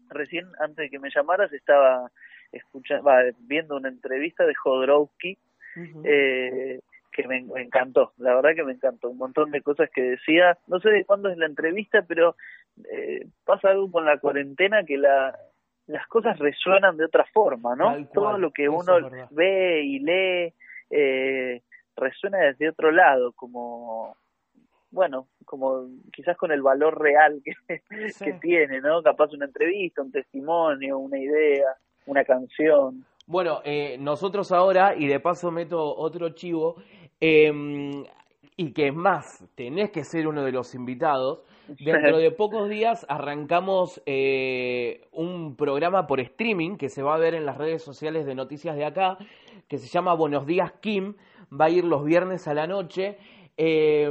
Recién, 0.09 0.47
antes 0.59 0.77
de 0.77 0.89
que 0.89 0.99
me 0.99 1.11
llamaras, 1.13 1.51
estaba 1.53 2.09
escuchando, 2.51 3.11
viendo 3.41 3.75
una 3.75 3.89
entrevista 3.89 4.45
de 4.45 4.55
Jodorowsky 4.55 5.37
eh, 6.03 6.79
que 7.17 7.27
me, 7.27 7.37
encantó, 7.61 8.13
la 8.17 8.35
verdad 8.35 8.51
que 8.55 8.63
me 8.63 8.73
encantó. 8.73 9.09
Un 9.09 9.17
montón 9.17 9.49
de 9.49 9.63
cosas 9.63 9.89
que 9.89 10.01
decía, 10.01 10.55
no 10.67 10.79
sé 10.79 10.89
de 10.89 11.03
cuándo 11.03 11.29
es 11.29 11.37
la 11.37 11.47
entrevista, 11.47 12.03
pero 12.07 12.35
eh, 12.91 13.25
pasa 13.43 13.69
algo 13.69 13.91
con 13.91 14.05
la 14.05 14.19
cuarentena 14.19 14.83
que 14.83 14.97
la, 14.97 15.35
las 15.87 16.05
cosas 16.07 16.37
resuenan 16.37 16.95
de 16.95 17.05
otra 17.05 17.25
forma, 17.33 17.75
¿no? 17.75 18.07
Todo 18.13 18.37
lo 18.37 18.51
que 18.51 18.69
uno 18.69 18.93
ve 19.31 19.81
y 19.83 19.99
lee 19.99 20.53
eh, 20.91 21.63
resuena 21.95 22.37
desde 22.37 22.69
otro 22.69 22.91
lado, 22.91 23.31
como 23.31 24.15
bueno, 24.91 25.27
como 25.43 25.89
quizás 26.13 26.37
con 26.37 26.51
el 26.51 26.61
valor 26.61 27.01
real 27.01 27.41
que, 27.43 27.81
que 28.19 28.33
tiene, 28.33 28.79
¿no? 28.79 29.01
Capaz 29.01 29.33
una 29.33 29.45
entrevista, 29.45 30.03
un 30.03 30.11
testimonio, 30.11 30.99
una 30.99 31.17
idea, 31.17 31.75
una 32.05 32.23
canción. 32.23 33.03
Bueno, 33.27 33.59
eh, 33.65 33.97
nosotros 33.99 34.53
ahora, 34.53 34.95
y 34.95 35.05
de 35.05 35.19
paso 35.19 35.51
meto 35.51 35.93
otro 35.97 36.29
chivo, 36.29 36.77
eh, 37.19 38.03
y 38.55 38.73
que 38.73 38.87
es 38.87 38.95
más, 38.95 39.45
tenés 39.55 39.91
que 39.91 40.03
ser 40.03 40.27
uno 40.27 40.43
de 40.43 40.51
los 40.51 40.73
invitados, 40.73 41.41
dentro 41.79 42.17
de 42.17 42.31
pocos 42.31 42.69
días 42.69 43.05
arrancamos 43.07 44.01
eh, 44.05 45.01
un 45.11 45.55
programa 45.55 46.07
por 46.07 46.19
streaming 46.19 46.77
que 46.77 46.89
se 46.89 47.03
va 47.03 47.13
a 47.15 47.19
ver 47.19 47.35
en 47.35 47.45
las 47.45 47.57
redes 47.57 47.83
sociales 47.83 48.25
de 48.25 48.33
noticias 48.33 48.75
de 48.75 48.85
acá, 48.85 49.17
que 49.67 49.77
se 49.77 49.87
llama 49.87 50.13
Buenos 50.15 50.47
Días 50.47 50.71
Kim, 50.79 51.15
va 51.51 51.65
a 51.65 51.69
ir 51.69 51.83
los 51.83 52.03
viernes 52.03 52.47
a 52.47 52.53
la 52.53 52.67
noche. 52.67 53.17
Eh, 53.59 54.07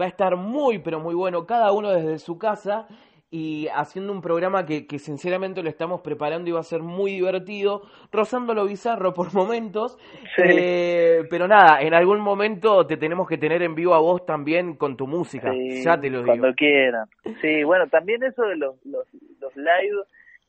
va 0.00 0.04
a 0.04 0.08
estar 0.08 0.36
muy, 0.36 0.78
pero 0.78 1.00
muy 1.00 1.14
bueno, 1.14 1.46
cada 1.46 1.72
uno 1.72 1.90
desde 1.90 2.20
su 2.20 2.38
casa 2.38 2.86
y 3.30 3.68
haciendo 3.74 4.12
un 4.12 4.22
programa 4.22 4.64
que, 4.64 4.86
que, 4.86 4.98
sinceramente 4.98 5.62
lo 5.62 5.68
estamos 5.68 6.00
preparando 6.00 6.48
y 6.48 6.52
va 6.52 6.60
a 6.60 6.64
ser 6.64 6.80
muy 6.80 7.12
divertido, 7.12 7.82
rozando 8.10 8.54
lo 8.54 8.64
bizarro 8.64 9.12
por 9.12 9.34
momentos, 9.34 9.98
eh, 10.38 11.24
pero 11.28 11.46
nada, 11.46 11.82
en 11.82 11.92
algún 11.92 12.20
momento 12.20 12.86
te 12.86 12.96
tenemos 12.96 13.28
que 13.28 13.36
tener 13.36 13.62
en 13.62 13.74
vivo 13.74 13.94
a 13.94 14.00
vos 14.00 14.24
también 14.24 14.76
con 14.76 14.96
tu 14.96 15.06
música, 15.06 15.52
ya 15.54 16.00
te 16.00 16.08
lo 16.08 16.22
digo. 16.22 16.38
Cuando 16.38 16.54
quieran. 16.54 17.06
Sí, 17.42 17.62
bueno, 17.64 17.86
también 17.88 18.22
eso 18.22 18.42
de 18.42 18.56
los, 18.56 18.76
los, 18.86 19.06
los 19.40 19.56
live 19.56 20.04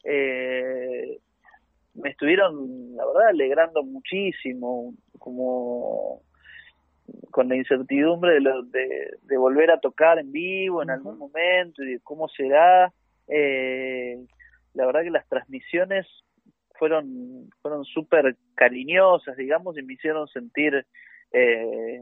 eh, 0.06 1.20
me 1.96 2.10
estuvieron, 2.10 2.96
la 2.96 3.06
verdad, 3.06 3.28
alegrando 3.30 3.84
muchísimo, 3.84 4.94
como 5.18 6.22
con 7.32 7.50
la 7.50 7.56
incertidumbre 7.56 8.34
de, 8.34 8.42
lo, 8.42 8.64
de, 8.64 9.18
de, 9.24 9.38
volver 9.38 9.72
a 9.72 9.80
tocar 9.80 10.20
en 10.20 10.32
vivo 10.32 10.82
en 10.82 10.90
algún 10.90 11.18
momento 11.18 11.84
y 11.84 11.94
de 11.94 12.00
cómo 12.02 12.28
será. 12.28 12.92
Eh, 13.28 14.18
la 14.74 14.86
verdad 14.86 15.04
que 15.04 15.12
las 15.12 15.28
transmisiones 15.28 16.08
fueron 16.78 17.50
fueron 17.62 17.84
súper 17.86 18.38
cariñosas, 18.56 19.36
digamos, 19.38 19.78
y 19.78 19.84
me 19.84 19.94
hicieron 19.94 20.28
sentir 20.28 20.86
eh, 21.32 22.00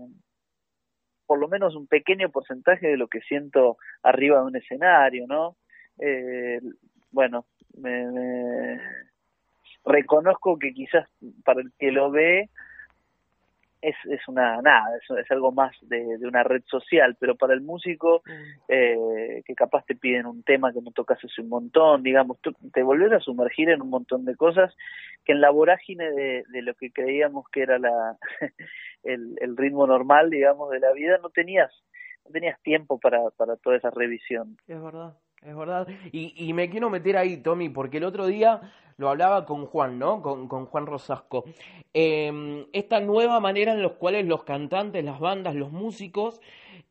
por 1.26 1.40
lo 1.40 1.48
menos 1.48 1.76
un 1.76 1.88
pequeño 1.88 2.30
porcentaje 2.30 2.88
de 2.88 2.98
lo 2.98 3.08
que 3.08 3.20
siento 3.22 3.78
arriba 4.04 4.40
de 4.40 4.46
un 4.46 4.56
escenario, 4.56 5.26
¿no? 5.28 5.58
Eh, 6.00 6.62
bueno, 7.12 7.46
me, 7.78 8.06
me 8.12 8.80
reconozco 9.84 10.58
que 10.58 10.74
quizás 10.74 11.10
para 11.44 11.62
el 11.62 11.72
que 11.78 11.92
lo 11.92 12.12
ve 12.12 12.50
es, 13.82 13.96
es 14.10 14.28
una 14.28 14.62
nada, 14.62 14.86
es, 14.98 15.18
es 15.18 15.32
algo 15.32 15.52
más 15.52 15.76
de, 15.82 16.18
de, 16.18 16.28
una 16.28 16.44
red 16.44 16.64
social, 16.66 17.16
pero 17.20 17.36
para 17.36 17.54
el 17.54 17.62
músico 17.62 18.24
mm. 18.26 18.62
eh, 18.70 19.44
que 19.46 19.56
capaz 19.56 19.86
te 19.86 19.96
piden 19.96 20.26
un 20.26 20.44
tema 20.44 20.74
que 20.74 20.82
no 20.82 20.92
tocas 20.92 21.20
hace 21.24 21.42
un 21.42 21.50
montón, 21.50 22.04
digamos, 22.04 22.38
te 22.74 22.84
volvés 22.84 23.12
a 23.12 23.20
sumergir 23.20 23.70
en 23.70 23.82
un 23.82 23.90
montón 23.90 24.26
de 24.26 24.36
cosas 24.36 24.76
que 25.26 25.34
en 25.34 25.42
la 25.42 25.50
vorágine 25.50 26.12
de, 26.12 26.44
de 26.50 26.62
lo 26.62 26.74
que 26.76 26.92
creíamos 26.92 27.46
que 27.50 27.62
era 27.62 27.78
la 27.78 28.18
el, 29.04 29.36
el 29.40 29.58
ritmo 29.58 29.86
normal, 29.86 30.30
digamos, 30.30 30.72
de 30.72 30.80
la 30.80 30.92
vida, 30.94 31.20
no 31.22 31.30
tenías 31.30 31.72
no 32.26 32.32
tenías 32.32 32.60
tiempo 32.62 33.00
para, 33.00 33.30
para 33.38 33.56
toda 33.56 33.78
esa 33.78 33.90
revisión. 33.90 34.58
Es 34.68 34.82
verdad. 34.82 35.14
Es 35.42 35.56
verdad. 35.56 35.88
Y, 36.12 36.34
y 36.36 36.54
me 36.54 36.70
quiero 36.70 36.90
meter 36.90 37.18
ahí, 37.18 37.38
Tommy, 37.38 37.70
porque 37.70 37.98
el 37.98 38.04
otro 38.04 38.26
día 38.26 38.62
lo 38.98 39.10
hablaba 39.10 39.46
con 39.46 39.66
Juan, 39.68 40.00
¿no? 40.00 40.22
Con, 40.22 40.48
con 40.48 40.66
Juan 40.66 40.88
Rosasco. 40.88 41.46
Eh, 41.94 42.66
esta 42.74 43.00
nueva 43.00 43.40
manera 43.40 43.74
en 43.74 43.84
la 43.84 43.90
cual 43.90 44.20
los 44.28 44.44
cantantes, 44.44 45.06
las 45.06 45.20
bandas, 45.20 45.56
los 45.56 45.72
músicos 45.72 46.42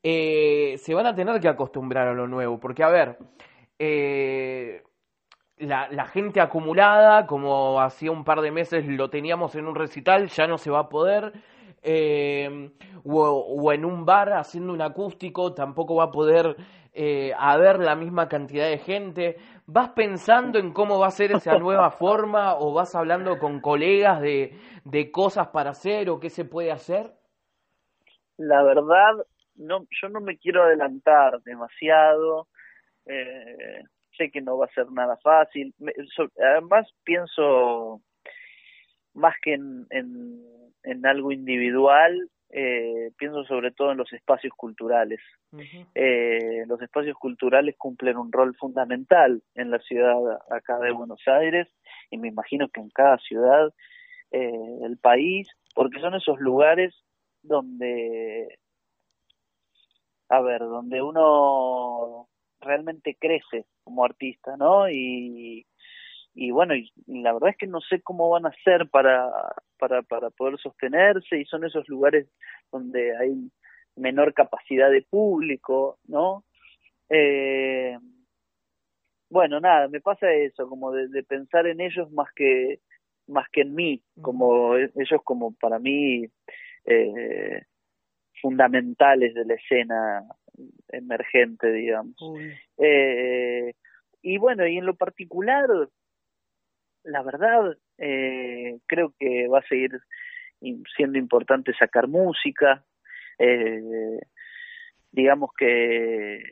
eh, 0.03 0.77
se 0.79 0.95
van 0.95 1.07
a 1.07 1.15
tener 1.15 1.41
que 1.41 1.49
acostumbrar 1.49 2.07
a 2.07 2.15
lo 2.15 2.29
nuevo. 2.29 2.61
Porque, 2.61 2.85
a 2.85 2.89
ver, 2.89 3.19
eh, 3.79 4.85
la, 5.59 5.89
la, 5.91 6.07
gente 6.07 6.41
acumulada, 6.41 7.27
como 7.27 7.81
hacía 7.81 8.13
un 8.13 8.25
par 8.25 8.41
de 8.41 8.53
meses 8.53 8.87
lo 8.87 9.11
teníamos 9.11 9.57
en 9.57 9.67
un 9.67 9.75
recital, 9.75 10.29
ya 10.29 10.47
no 10.47 10.59
se 10.59 10.71
va 10.71 10.81
a 10.81 10.89
poder. 10.89 11.33
Eh, 11.83 12.71
o, 13.05 13.29
o, 13.29 13.73
en 13.73 13.85
un 13.85 14.05
bar 14.05 14.33
haciendo 14.33 14.73
un 14.73 14.81
acústico, 14.81 15.55
tampoco 15.55 15.97
va 15.97 16.05
a 16.05 16.11
poder 16.11 16.57
eh, 16.99 17.33
haber 17.39 17.79
la 17.79 17.95
misma 17.95 18.27
cantidad 18.27 18.67
de 18.67 18.79
gente. 18.79 19.37
¿Vas 19.67 19.91
pensando 19.91 20.59
en 20.59 20.73
cómo 20.73 20.99
va 20.99 21.09
a 21.09 21.11
ser 21.11 21.33
esa 21.33 21.59
nueva 21.59 21.91
forma 21.91 22.57
o 22.57 22.73
vas 22.73 22.95
hablando 22.95 23.39
con 23.39 23.61
colegas 23.61 24.23
de, 24.23 24.59
de 24.85 25.11
cosas 25.11 25.49
para 25.49 25.71
hacer 25.71 26.09
o 26.09 26.19
qué 26.19 26.31
se 26.31 26.47
puede 26.47 26.73
hacer? 26.73 27.13
La 28.39 28.63
verdad, 28.63 29.13
no, 29.57 29.87
yo 30.01 30.09
no 30.09 30.21
me 30.21 30.39
quiero 30.39 30.63
adelantar 30.63 31.43
demasiado. 31.43 32.49
Eh, 33.05 33.83
sé 34.17 34.31
que 34.31 34.41
no 34.41 34.57
va 34.57 34.65
a 34.65 34.75
ser 34.75 34.91
nada 34.91 35.19
fácil. 35.19 35.75
además, 36.39 36.89
pienso 37.05 38.01
más 39.13 39.35
que 39.43 39.53
en, 39.53 39.87
en 39.91 41.07
algo 41.07 41.31
individual, 41.31 42.31
eh, 42.51 43.11
pienso 43.19 43.45
sobre 43.45 43.73
todo 43.73 43.93
en 43.93 43.99
los 43.99 44.13
espacios 44.13 44.53
culturales. 44.57 45.21
eh, 45.95 46.65
los 46.67 46.81
espacios 46.83 47.17
culturales 47.17 47.77
cumplen 47.77 48.17
un 48.17 48.31
rol 48.31 48.55
fundamental 48.57 49.43
en 49.55 49.71
la 49.71 49.79
ciudad 49.81 50.17
acá 50.51 50.79
de 50.79 50.93
Buenos 50.93 51.21
Aires 51.27 51.69
y 52.11 52.19
me 52.19 52.29
imagino 52.29 52.69
que 52.69 52.81
en 52.81 52.91
cada 52.91 53.19
ciudad 53.19 53.73
eh, 54.31 54.53
del 54.81 54.99
país, 54.99 55.49
porque 55.75 56.01
son 56.01 56.15
esos 56.15 56.39
lugares 56.41 56.95
donde, 57.43 58.59
a 60.29 60.41
ver, 60.41 60.61
donde 60.61 61.03
uno 61.03 62.29
realmente 62.61 63.17
crece 63.21 63.67
como 63.85 64.05
artista, 64.05 64.57
¿no? 64.57 64.91
Y, 64.91 65.67
y 66.37 66.51
bueno, 66.51 66.77
y, 66.77 66.93
la 67.07 67.33
verdad 67.33 67.51
es 67.51 67.57
que 67.57 67.67
no 67.67 67.81
sé 67.81 68.03
cómo 68.03 68.29
van 68.29 68.47
a 68.47 68.51
hacer 68.51 68.89
para, 68.91 69.31
para, 69.79 70.03
para 70.03 70.31
poder 70.31 70.59
sostenerse 70.59 71.41
y 71.41 71.45
son 71.47 71.65
esos 71.65 71.89
lugares 71.89 72.29
donde 72.71 73.17
hay 73.17 73.51
menor 73.97 74.35
capacidad 74.35 74.91
de 74.91 75.03
público, 75.03 75.99
¿no? 76.07 76.45
Eh, 77.09 77.97
bueno, 79.31 79.61
nada, 79.61 79.89
me 79.89 80.01
pasa 80.01 80.31
eso, 80.33 80.69
como 80.69 80.93
de, 80.93 81.09
de, 81.09 81.23
pensar 81.25 81.67
en 81.67 81.81
ellos 81.81 82.11
más 82.13 82.29
que 82.35 82.81
más 83.29 83.49
que 83.51 83.63
en 83.63 83.75
mí, 83.75 84.03
como 84.21 84.77
ellos 84.77 85.21
como 85.25 85.53
para 85.55 85.79
mí 85.79 86.27
eh, 86.85 87.63
fundamentales 88.41 89.35
de 89.35 89.45
la 89.45 89.55
escena 89.55 90.23
emergente, 90.89 91.73
digamos. 91.73 92.17
Eh, 92.79 93.75
y 94.23 94.39
bueno, 94.39 94.67
y 94.67 94.79
en 94.79 94.87
lo 94.87 94.95
particular, 94.95 95.69
la 97.07 97.23
verdad, 97.23 97.77
eh, 97.99 98.79
creo 98.87 99.15
que 99.19 99.49
va 99.49 99.61
a 99.61 99.69
seguir 99.69 99.93
siendo 100.97 101.19
importante 101.19 101.73
sacar 101.79 102.09
música. 102.09 102.85
Eh, 103.39 104.19
digamos 105.13 105.51
que 105.57 106.43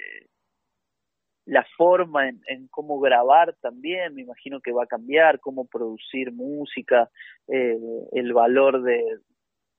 la 1.47 1.67
forma 1.77 2.29
en, 2.29 2.41
en, 2.47 2.69
cómo 2.69 3.01
grabar 3.01 3.55
también, 3.61 4.15
me 4.15 4.23
imagino 4.23 4.61
que 4.61 4.73
va 4.73 4.85
a 4.85 4.89
cambiar, 4.89 5.41
cómo 5.41 5.67
producir 5.67 6.33
música, 6.33 7.11
eh, 7.49 7.79
el 8.13 8.33
valor 8.33 8.83
de, 8.83 9.19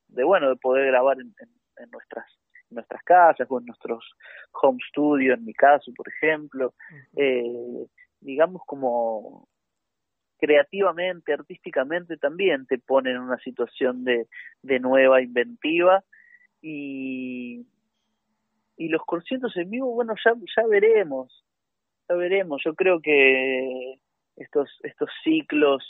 de, 0.09 0.23
bueno, 0.23 0.49
de 0.49 0.55
poder 0.57 0.87
grabar 0.87 1.17
en, 1.19 1.33
en, 1.39 1.49
en 1.77 1.89
nuestras 1.89 2.25
en 2.69 2.75
nuestras 2.75 3.03
casas 3.03 3.47
o 3.49 3.59
en 3.59 3.65
nuestros 3.65 4.03
home 4.51 4.79
studio, 4.89 5.35
en 5.35 5.45
mi 5.45 5.53
caso, 5.53 5.91
por 5.95 6.07
ejemplo, 6.09 6.73
eh, 7.15 7.87
digamos 8.21 8.63
como 8.65 9.47
creativamente, 10.37 11.33
artísticamente 11.33 12.17
también 12.17 12.65
te 12.65 12.77
pone 12.77 13.11
en 13.11 13.19
una 13.19 13.37
situación 13.39 14.03
de, 14.03 14.27
de 14.61 14.79
nueva 14.79 15.21
inventiva 15.21 16.03
y, 16.61 17.65
y 18.77 18.89
los 18.89 19.01
conciertos 19.05 19.55
en 19.57 19.69
vivo, 19.69 19.93
bueno, 19.93 20.13
ya, 20.23 20.33
ya 20.55 20.67
veremos, 20.67 21.43
ya 22.09 22.15
veremos. 22.15 22.61
Yo 22.65 22.75
creo 22.75 22.99
que 23.01 23.99
estos, 24.35 24.69
estos 24.83 25.09
ciclos 25.23 25.83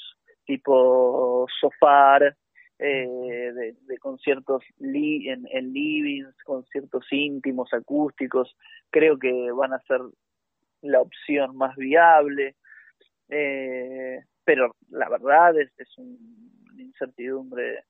tipo 0.45 1.47
Sofar, 1.60 2.36
eh, 2.77 3.73
de, 3.88 3.97
conciertos 3.99 4.63
en, 4.79 5.47
en 5.51 5.73
livings, 5.73 6.36
conciertos 6.43 7.05
íntimos, 7.12 7.73
acústicos, 7.73 8.55
creo 8.89 9.17
que 9.17 9.51
van 9.51 9.73
a 9.73 9.79
ser 9.81 10.01
la 10.81 11.01
opción 11.01 11.55
más 11.58 11.75
viable. 11.75 12.55
Eh, 13.29 14.19
pero 14.45 14.75
la 14.89 15.10
verdad 15.10 15.60
es, 15.60 15.71
es 15.77 15.97
un, 15.97 16.17
una 16.71 16.84
incertidumbre 16.84 17.84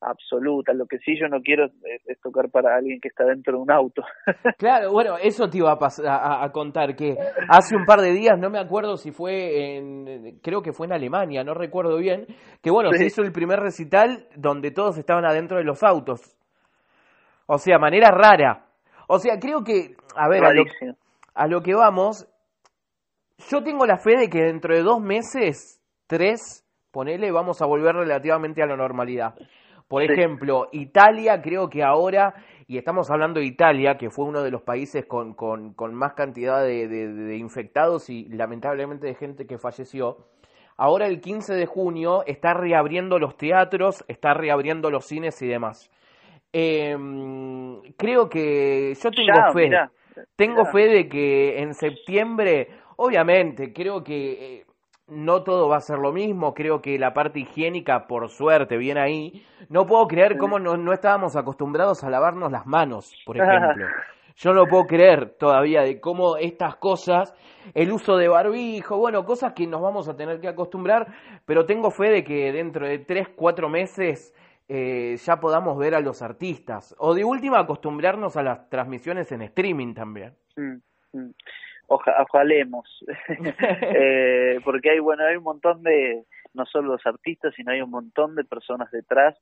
absoluta. 0.00 0.72
Lo 0.72 0.86
que 0.86 0.98
sí 0.98 1.18
yo 1.18 1.28
no 1.28 1.40
quiero 1.40 1.66
es, 1.66 1.72
es, 2.06 2.20
tocar 2.20 2.50
para 2.50 2.76
alguien 2.76 3.00
que 3.00 3.08
está 3.08 3.24
dentro 3.24 3.54
de 3.54 3.62
un 3.62 3.70
auto. 3.70 4.02
claro, 4.58 4.92
bueno, 4.92 5.16
eso 5.18 5.48
te 5.48 5.58
iba 5.58 5.72
a, 5.72 5.78
pasar, 5.78 6.06
a, 6.06 6.44
a, 6.44 6.52
contar, 6.52 6.94
que 6.96 7.16
hace 7.48 7.76
un 7.76 7.84
par 7.84 8.00
de 8.00 8.12
días, 8.12 8.38
no 8.38 8.50
me 8.50 8.58
acuerdo 8.58 8.96
si 8.96 9.10
fue 9.10 9.76
en, 9.76 10.38
creo 10.42 10.62
que 10.62 10.72
fue 10.72 10.86
en 10.86 10.92
Alemania, 10.92 11.44
no 11.44 11.54
recuerdo 11.54 11.96
bien, 11.96 12.26
que 12.62 12.70
bueno, 12.70 12.90
sí. 12.92 12.98
se 12.98 13.04
hizo 13.06 13.22
el 13.22 13.32
primer 13.32 13.60
recital 13.60 14.28
donde 14.36 14.70
todos 14.70 14.98
estaban 14.98 15.24
adentro 15.24 15.58
de 15.58 15.64
los 15.64 15.82
autos. 15.82 16.36
O 17.46 17.58
sea, 17.58 17.78
manera 17.78 18.10
rara. 18.10 18.66
O 19.08 19.18
sea, 19.18 19.38
creo 19.38 19.62
que, 19.62 19.94
a 20.16 20.28
ver, 20.28 20.44
a 20.44 20.52
lo, 20.52 20.64
a 21.34 21.46
lo 21.46 21.60
que 21.60 21.74
vamos, 21.74 22.28
yo 23.50 23.62
tengo 23.62 23.86
la 23.86 23.98
fe 23.98 24.16
de 24.16 24.28
que 24.28 24.42
dentro 24.42 24.74
de 24.74 24.82
dos 24.82 25.00
meses, 25.00 25.75
tres, 26.06 26.64
ponele, 26.90 27.30
vamos 27.30 27.60
a 27.62 27.66
volver 27.66 27.94
relativamente 27.94 28.62
a 28.62 28.66
la 28.66 28.76
normalidad. 28.76 29.34
Por 29.88 30.04
sí. 30.04 30.12
ejemplo, 30.12 30.68
Italia 30.72 31.40
creo 31.40 31.68
que 31.68 31.82
ahora, 31.82 32.34
y 32.66 32.76
estamos 32.76 33.10
hablando 33.10 33.38
de 33.38 33.46
Italia, 33.46 33.96
que 33.96 34.10
fue 34.10 34.24
uno 34.24 34.42
de 34.42 34.50
los 34.50 34.62
países 34.62 35.06
con, 35.06 35.34
con, 35.34 35.74
con 35.74 35.94
más 35.94 36.14
cantidad 36.14 36.62
de, 36.62 36.88
de, 36.88 37.12
de, 37.12 37.36
infectados 37.36 38.10
y 38.10 38.24
lamentablemente 38.28 39.06
de 39.06 39.14
gente 39.14 39.46
que 39.46 39.58
falleció, 39.58 40.26
ahora 40.76 41.06
el 41.06 41.20
15 41.20 41.54
de 41.54 41.66
junio 41.66 42.24
está 42.26 42.52
reabriendo 42.52 43.18
los 43.20 43.36
teatros, 43.36 44.04
está 44.08 44.34
reabriendo 44.34 44.90
los 44.90 45.04
cines 45.06 45.40
y 45.42 45.46
demás. 45.46 45.88
Eh, 46.52 46.96
creo 47.96 48.28
que 48.28 48.94
yo 48.94 49.10
tengo 49.10 49.32
ya, 49.36 49.52
fe, 49.52 49.70
tengo 50.34 50.64
fe 50.64 50.88
de 50.88 51.08
que 51.08 51.60
en 51.60 51.74
septiembre, 51.74 52.70
obviamente, 52.96 53.72
creo 53.72 54.02
que... 54.02 54.32
Eh, 54.32 54.65
no 55.08 55.44
todo 55.44 55.68
va 55.68 55.76
a 55.76 55.80
ser 55.80 55.98
lo 55.98 56.12
mismo, 56.12 56.52
creo 56.52 56.80
que 56.80 56.98
la 56.98 57.14
parte 57.14 57.40
higiénica, 57.40 58.06
por 58.06 58.28
suerte, 58.28 58.76
viene 58.76 59.00
ahí. 59.00 59.46
No 59.68 59.86
puedo 59.86 60.06
creer 60.06 60.36
cómo 60.36 60.58
no, 60.58 60.76
no 60.76 60.92
estábamos 60.92 61.36
acostumbrados 61.36 62.02
a 62.02 62.10
lavarnos 62.10 62.50
las 62.50 62.66
manos, 62.66 63.14
por 63.24 63.36
ejemplo. 63.36 63.86
Yo 64.36 64.52
no 64.52 64.66
puedo 64.66 64.84
creer 64.84 65.36
todavía 65.38 65.80
de 65.82 65.98
cómo 65.98 66.36
estas 66.36 66.76
cosas, 66.76 67.34
el 67.72 67.90
uso 67.90 68.16
de 68.16 68.28
barbijo, 68.28 68.98
bueno, 68.98 69.24
cosas 69.24 69.54
que 69.54 69.66
nos 69.66 69.80
vamos 69.80 70.08
a 70.08 70.16
tener 70.16 70.40
que 70.40 70.48
acostumbrar, 70.48 71.06
pero 71.46 71.64
tengo 71.64 71.90
fe 71.90 72.10
de 72.10 72.24
que 72.24 72.52
dentro 72.52 72.86
de 72.86 72.98
tres, 72.98 73.28
cuatro 73.34 73.70
meses 73.70 74.34
eh, 74.68 75.16
ya 75.16 75.36
podamos 75.36 75.78
ver 75.78 75.94
a 75.94 76.00
los 76.00 76.20
artistas. 76.20 76.94
O 76.98 77.14
de 77.14 77.24
última, 77.24 77.60
acostumbrarnos 77.60 78.36
a 78.36 78.42
las 78.42 78.68
transmisiones 78.68 79.32
en 79.32 79.42
streaming 79.42 79.94
también. 79.94 80.34
Mm, 80.56 81.18
mm 81.18 81.32
oja, 81.86 82.14
ojalemos. 82.22 83.04
Eh, 83.98 84.60
porque 84.64 84.90
hay 84.90 84.98
bueno 84.98 85.24
hay 85.24 85.36
un 85.36 85.44
montón 85.44 85.82
de 85.82 86.24
no 86.54 86.66
solo 86.66 86.92
los 86.92 87.06
artistas 87.06 87.54
sino 87.54 87.72
hay 87.72 87.80
un 87.80 87.90
montón 87.90 88.34
de 88.34 88.44
personas 88.44 88.90
detrás 88.90 89.36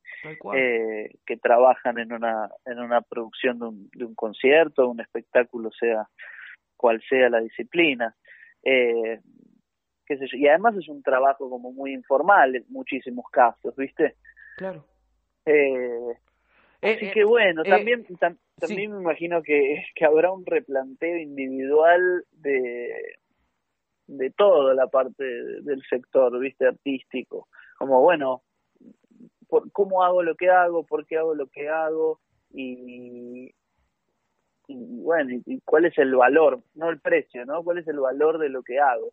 eh, 0.54 1.11
que 1.26 1.37
trabajan 1.37 1.98
en 1.98 2.12
una 2.12 2.50
en 2.66 2.78
una 2.78 3.00
producción 3.00 3.59
de 3.59 3.66
un, 3.66 3.90
de 3.94 4.04
un 4.04 4.14
concierto 4.14 4.88
un 4.88 5.00
espectáculo 5.00 5.70
sea 5.72 6.09
cual 6.76 7.02
sea 7.09 7.28
la 7.30 7.40
disciplina. 7.40 8.14
Eh, 8.62 9.20
qué 10.07 10.18
sé 10.18 10.26
yo. 10.26 10.37
Y 10.37 10.48
además 10.48 10.76
es 10.76 10.88
un 10.88 11.02
trabajo 11.02 11.48
como 11.48 11.72
muy 11.72 11.92
informal 11.92 12.57
en 12.57 12.64
muchísimos 12.68 13.26
casos 13.30 13.74
viste 13.76 14.16
claro. 14.57 14.85
Eh, 15.46 16.18
Así 16.85 17.11
que 17.12 17.25
bueno, 17.25 17.62
eh, 17.64 17.70
también, 17.70 18.05
tam, 18.18 18.37
también 18.61 18.90
sí. 18.90 18.94
me 18.97 19.01
imagino 19.01 19.42
que, 19.42 19.85
que 19.94 20.05
habrá 20.05 20.31
un 20.31 20.44
replanteo 20.44 21.16
individual 21.16 22.25
de, 22.33 23.16
de 24.07 24.31
toda 24.31 24.75
la 24.75 24.87
parte 24.88 25.25
del 25.25 25.83
sector, 25.88 26.38
viste, 26.38 26.66
artístico. 26.66 27.49
Como, 27.79 28.03
bueno, 28.03 28.42
por, 29.49 29.73
¿cómo 29.73 30.03
hago 30.03 30.23
lo 30.23 30.35
que 30.35 30.51
hago? 30.51 30.85
¿Por 30.85 31.07
qué 31.07 31.16
hago 31.16 31.35
lo 31.35 31.47
que 31.47 31.70
hago? 31.70 32.20
Y, 32.51 33.55
y 34.66 34.77
bueno, 35.03 35.31
y, 35.31 35.42
y 35.47 35.61
cuál 35.62 35.87
es 35.87 35.97
el 35.97 36.14
valor, 36.14 36.62
no 36.75 36.90
el 36.90 37.01
precio, 37.01 37.47
¿no? 37.47 37.64
¿Cuál 37.64 37.79
es 37.79 37.88
el 37.88 37.99
valor 37.99 38.38
de 38.38 38.51
lo 38.51 38.62
que 38.62 38.79
hago? 38.79 39.11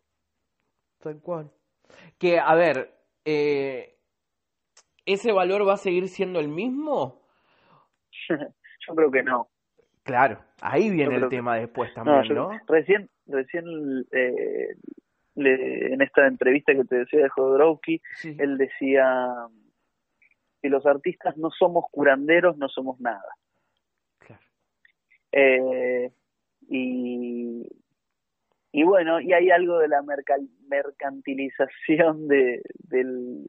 Tal 0.98 1.20
cual. 1.20 1.50
Que, 2.18 2.38
a 2.38 2.54
ver, 2.54 2.90
eh, 3.24 3.96
¿ese 5.06 5.32
valor 5.32 5.66
va 5.66 5.72
a 5.74 5.78
seguir 5.78 6.08
siendo 6.08 6.38
el 6.38 6.48
mismo? 6.48 7.21
yo 8.86 8.94
creo 8.94 9.10
que 9.10 9.22
no. 9.22 9.48
Claro, 10.02 10.42
ahí 10.60 10.90
viene 10.90 11.16
el 11.16 11.28
tema 11.28 11.56
después 11.56 11.94
también, 11.94 12.34
¿no? 12.34 12.52
Yo, 12.52 12.58
Recién, 12.66 13.08
recién 13.26 13.64
eh, 14.10 14.74
en 15.36 16.02
esta 16.02 16.26
entrevista 16.26 16.74
que 16.74 16.84
te 16.84 16.96
decía 16.96 17.22
de 17.22 17.28
Jodorowsky, 17.28 18.02
él 18.38 18.58
decía 18.58 19.32
que 20.60 20.68
los 20.68 20.84
artistas 20.86 21.36
no 21.36 21.50
somos 21.50 21.84
curanderos, 21.90 22.56
no 22.56 22.68
somos 22.68 23.00
nada. 23.00 23.22
Eh, 25.34 26.12
y, 26.68 27.66
y 28.70 28.82
bueno, 28.82 29.18
y 29.20 29.32
hay 29.32 29.50
algo 29.50 29.78
de 29.78 29.88
la 29.88 30.02
mercantilización 30.02 32.28
de, 32.28 32.60
del, 32.80 33.46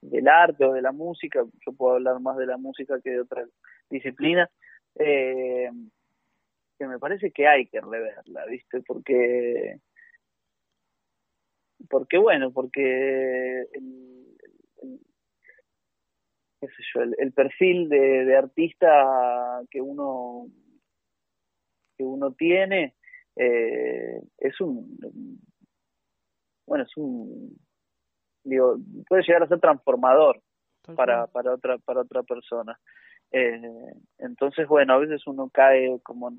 del 0.00 0.28
arte 0.28 0.64
o 0.64 0.72
de 0.72 0.80
la 0.82 0.92
música, 0.92 1.44
yo 1.66 1.72
puedo 1.72 1.96
hablar 1.96 2.18
más 2.20 2.38
de 2.38 2.46
la 2.46 2.56
música 2.56 2.98
que 3.02 3.10
de 3.10 3.20
otra 3.20 3.44
disciplina, 3.90 4.50
eh, 4.96 5.70
que 6.78 6.86
me 6.86 6.98
parece 6.98 7.30
que 7.32 7.46
hay 7.46 7.66
que 7.66 7.80
reverla, 7.80 8.46
¿viste? 8.46 8.82
Porque, 8.82 9.78
porque 11.88 12.18
bueno, 12.18 12.52
porque 12.52 13.62
el, 13.72 14.18
qué 16.60 16.66
sé 16.68 16.82
yo, 16.94 17.02
el, 17.02 17.32
perfil 17.32 17.88
de, 17.88 18.24
de, 18.24 18.36
artista 18.36 19.62
que 19.70 19.80
uno 19.80 20.46
que 21.96 22.04
uno 22.04 22.32
tiene 22.32 22.94
eh, 23.36 24.20
es 24.38 24.60
un 24.60 24.98
bueno 26.66 26.84
es 26.84 26.96
un 26.96 27.56
digo 28.44 28.76
puede 29.08 29.22
llegar 29.22 29.42
a 29.42 29.48
ser 29.48 29.60
transformador 29.60 30.40
para 30.96 31.26
para 31.26 31.54
otra 31.54 31.78
para 31.78 32.00
otra 32.02 32.22
persona 32.22 32.78
eh, 33.32 33.60
entonces 34.18 34.66
bueno 34.66 34.94
a 34.94 34.98
veces 34.98 35.26
uno 35.26 35.50
cae 35.52 36.00
como 36.02 36.28
en, 36.28 36.38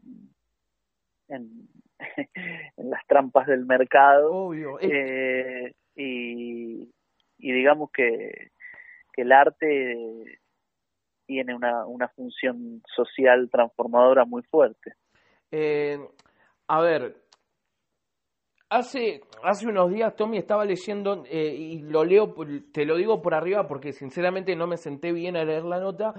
en 1.27 1.67
las 2.77 3.05
trampas 3.07 3.47
del 3.47 3.65
mercado 3.65 4.53
eh, 4.81 5.73
y, 5.95 6.89
y 7.37 7.51
digamos 7.51 7.91
que, 7.91 8.51
que 9.13 9.21
el 9.21 9.31
arte 9.31 10.39
tiene 11.25 11.53
una, 11.53 11.85
una 11.85 12.07
función 12.09 12.81
social 12.95 13.49
transformadora 13.51 14.25
muy 14.25 14.41
fuerte. 14.41 14.93
Eh, 15.51 15.99
a 16.67 16.81
ver, 16.81 17.17
hace, 18.69 19.21
hace 19.43 19.67
unos 19.67 19.91
días 19.91 20.15
Tommy 20.15 20.37
estaba 20.37 20.65
leyendo 20.65 21.23
eh, 21.29 21.53
y 21.53 21.79
lo 21.81 22.03
leo, 22.03 22.33
te 22.71 22.85
lo 22.85 22.95
digo 22.95 23.21
por 23.21 23.33
arriba 23.33 23.67
porque 23.67 23.93
sinceramente 23.93 24.55
no 24.55 24.67
me 24.67 24.77
senté 24.77 25.11
bien 25.11 25.35
a 25.35 25.43
leer 25.43 25.65
la 25.65 25.79
nota, 25.79 26.13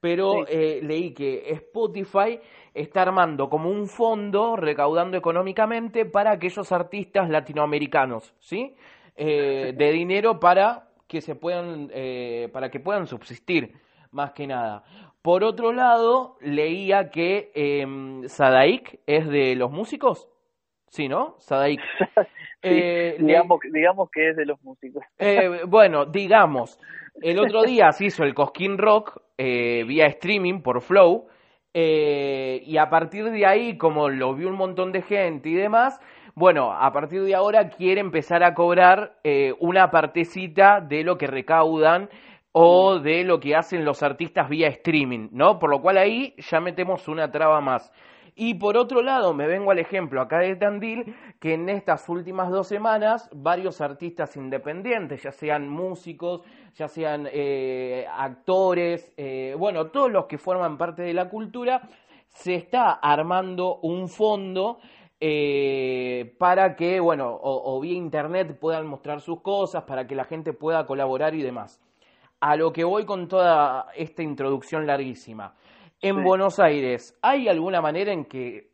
pero 0.00 0.46
eh, 0.46 0.80
leí 0.82 1.12
que 1.12 1.50
Spotify 1.52 2.40
está 2.72 3.02
armando 3.02 3.48
como 3.48 3.70
un 3.70 3.86
fondo 3.86 4.56
recaudando 4.56 5.16
económicamente 5.16 6.04
para 6.04 6.32
aquellos 6.32 6.72
artistas 6.72 7.30
latinoamericanos, 7.30 8.34
¿sí? 8.38 8.74
de 9.16 9.90
dinero 9.92 10.40
para 10.40 10.88
que 11.06 11.20
se 11.20 11.36
puedan, 11.36 11.88
para 12.52 12.68
que 12.68 12.80
puedan 12.80 13.06
subsistir 13.06 13.72
más 14.10 14.32
que 14.32 14.46
nada. 14.46 14.82
Por 15.24 15.42
otro 15.42 15.72
lado, 15.72 16.36
leía 16.42 17.08
que 17.08 17.50
eh, 17.54 18.28
Sadaik 18.28 19.00
es 19.06 19.26
de 19.26 19.56
los 19.56 19.70
músicos. 19.70 20.28
Sí, 20.88 21.08
¿no? 21.08 21.36
Sadaik. 21.38 21.80
Eh, 22.66 23.18
digamos, 23.20 23.60
digamos 23.70 24.10
que 24.10 24.30
es 24.30 24.36
de 24.36 24.46
los 24.46 24.58
músicos. 24.62 25.04
Eh, 25.18 25.64
bueno, 25.66 26.06
digamos. 26.06 26.80
El 27.20 27.38
otro 27.38 27.62
día 27.62 27.92
se 27.92 28.06
hizo 28.06 28.24
el 28.24 28.34
Cosquín 28.34 28.78
Rock 28.78 29.20
eh, 29.38 29.84
vía 29.86 30.06
streaming 30.06 30.60
por 30.60 30.80
Flow. 30.80 31.28
y 31.74 32.76
a 32.76 32.88
partir 32.88 33.30
de 33.30 33.46
ahí, 33.46 33.76
como 33.76 34.08
lo 34.08 34.34
vio 34.34 34.48
un 34.48 34.56
montón 34.56 34.92
de 34.92 35.02
gente 35.02 35.48
y 35.48 35.54
demás, 35.54 36.00
bueno, 36.34 36.72
a 36.72 36.92
partir 36.92 37.22
de 37.22 37.34
ahora 37.34 37.68
quiere 37.68 38.00
empezar 38.00 38.44
a 38.44 38.54
cobrar 38.54 39.18
una 39.58 39.90
partecita 39.90 40.80
de 40.80 41.02
lo 41.02 41.18
que 41.18 41.26
recaudan 41.26 42.08
o 42.56 43.00
de 43.00 43.24
lo 43.24 43.40
que 43.40 43.56
hacen 43.56 43.84
los 43.84 44.04
artistas 44.04 44.48
vía 44.48 44.68
streaming, 44.68 45.28
¿no? 45.32 45.58
Por 45.58 45.70
lo 45.70 45.82
cual 45.82 45.98
ahí 45.98 46.36
ya 46.38 46.60
metemos 46.60 47.08
una 47.08 47.28
traba 47.32 47.60
más. 47.60 47.92
Y 48.36 48.54
por 48.54 48.76
otro 48.76 49.02
lado, 49.02 49.34
me 49.34 49.48
vengo 49.48 49.72
al 49.72 49.78
ejemplo 49.80 50.20
acá 50.20 50.38
de 50.38 50.54
Tandil, 50.54 51.16
que 51.40 51.54
en 51.54 51.68
estas 51.68 52.08
últimas 52.08 52.50
dos 52.50 52.68
semanas 52.68 53.28
varios 53.32 53.80
artistas 53.80 54.36
independientes, 54.36 55.22
ya 55.24 55.32
sean 55.32 55.68
músicos, 55.68 56.42
ya 56.74 56.88
sean 56.88 57.28
eh, 57.32 58.06
actores, 58.10 59.12
eh, 59.16 59.54
bueno, 59.58 59.86
todos 59.86 60.10
los 60.10 60.26
que 60.26 60.38
forman 60.38 60.76
parte 60.76 61.02
de 61.02 61.14
la 61.14 61.28
cultura, 61.28 61.82
se 62.28 62.54
está 62.54 62.92
armando 62.92 63.76
un 63.82 64.08
fondo 64.08 64.78
eh, 65.20 66.34
para 66.38 66.74
que, 66.76 67.00
bueno, 67.00 67.28
o, 67.30 67.76
o 67.76 67.80
vía 67.80 67.94
internet 67.94 68.58
puedan 68.58 68.86
mostrar 68.86 69.20
sus 69.20 69.40
cosas, 69.40 69.84
para 69.84 70.06
que 70.06 70.14
la 70.14 70.24
gente 70.24 70.52
pueda 70.52 70.86
colaborar 70.86 71.34
y 71.34 71.42
demás 71.42 71.80
a 72.44 72.56
lo 72.56 72.74
que 72.74 72.84
voy 72.84 73.06
con 73.06 73.26
toda 73.26 73.86
esta 73.96 74.22
introducción 74.22 74.86
larguísima. 74.86 75.54
En 76.02 76.22
Buenos 76.22 76.60
Aires, 76.60 77.18
¿hay 77.22 77.48
alguna 77.48 77.80
manera 77.80 78.12
en 78.12 78.26
que 78.26 78.72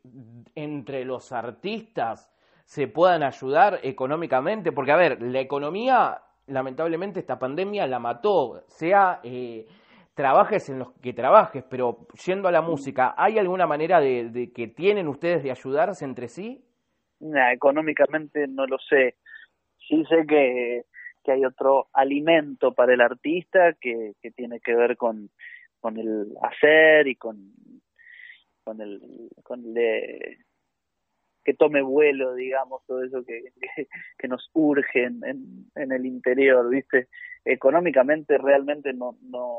entre 0.56 1.04
los 1.04 1.30
artistas 1.30 2.28
se 2.64 2.88
puedan 2.88 3.22
ayudar 3.22 3.78
económicamente? 3.84 4.72
Porque, 4.72 4.90
a 4.90 4.96
ver, 4.96 5.22
la 5.22 5.38
economía, 5.38 6.20
lamentablemente, 6.50 7.20
esta 7.20 7.38
pandemia 7.38 7.86
la 7.86 7.98
mató, 7.98 8.62
sea 8.66 9.20
eh, 9.22 9.66
trabajes 10.14 10.68
en 10.68 10.80
los 10.80 10.92
que 11.00 11.12
trabajes, 11.12 11.64
pero 11.68 12.06
yendo 12.26 12.48
a 12.48 12.52
la 12.52 12.62
música, 12.62 13.14
¿hay 13.16 13.38
alguna 13.38 13.66
manera 13.66 14.00
de, 14.00 14.50
que 14.54 14.68
tienen 14.68 15.08
ustedes 15.08 15.42
de 15.42 15.50
ayudarse 15.50 16.04
entre 16.04 16.28
sí? 16.28 16.64
económicamente 17.52 18.46
no 18.48 18.66
lo 18.66 18.78
sé. 18.78 19.16
Sí 19.76 20.04
sé 20.08 20.26
que 20.26 20.84
que 21.24 21.32
hay 21.32 21.44
otro 21.44 21.88
alimento 21.92 22.72
para 22.72 22.94
el 22.94 23.00
artista 23.00 23.74
que, 23.80 24.12
tiene 24.34 24.60
que 24.60 24.74
ver 24.74 24.96
con, 24.96 25.30
con 25.80 25.98
el 25.98 26.34
hacer 26.42 27.06
y 27.08 27.16
con, 27.16 27.52
con 28.64 28.80
el, 28.80 29.30
con 29.42 29.60
el 29.64 30.38
que 31.44 31.54
tome 31.54 31.82
vuelo, 31.82 32.34
digamos, 32.34 32.84
todo 32.86 33.02
eso 33.02 33.24
que, 33.24 33.52
que, 34.18 34.28
nos 34.28 34.50
urge 34.52 35.04
en, 35.04 35.20
en, 35.74 35.92
el 35.92 36.06
interior, 36.06 36.68
¿viste? 36.68 37.08
Económicamente 37.44 38.38
realmente 38.38 38.92
no, 38.92 39.16
no, 39.22 39.56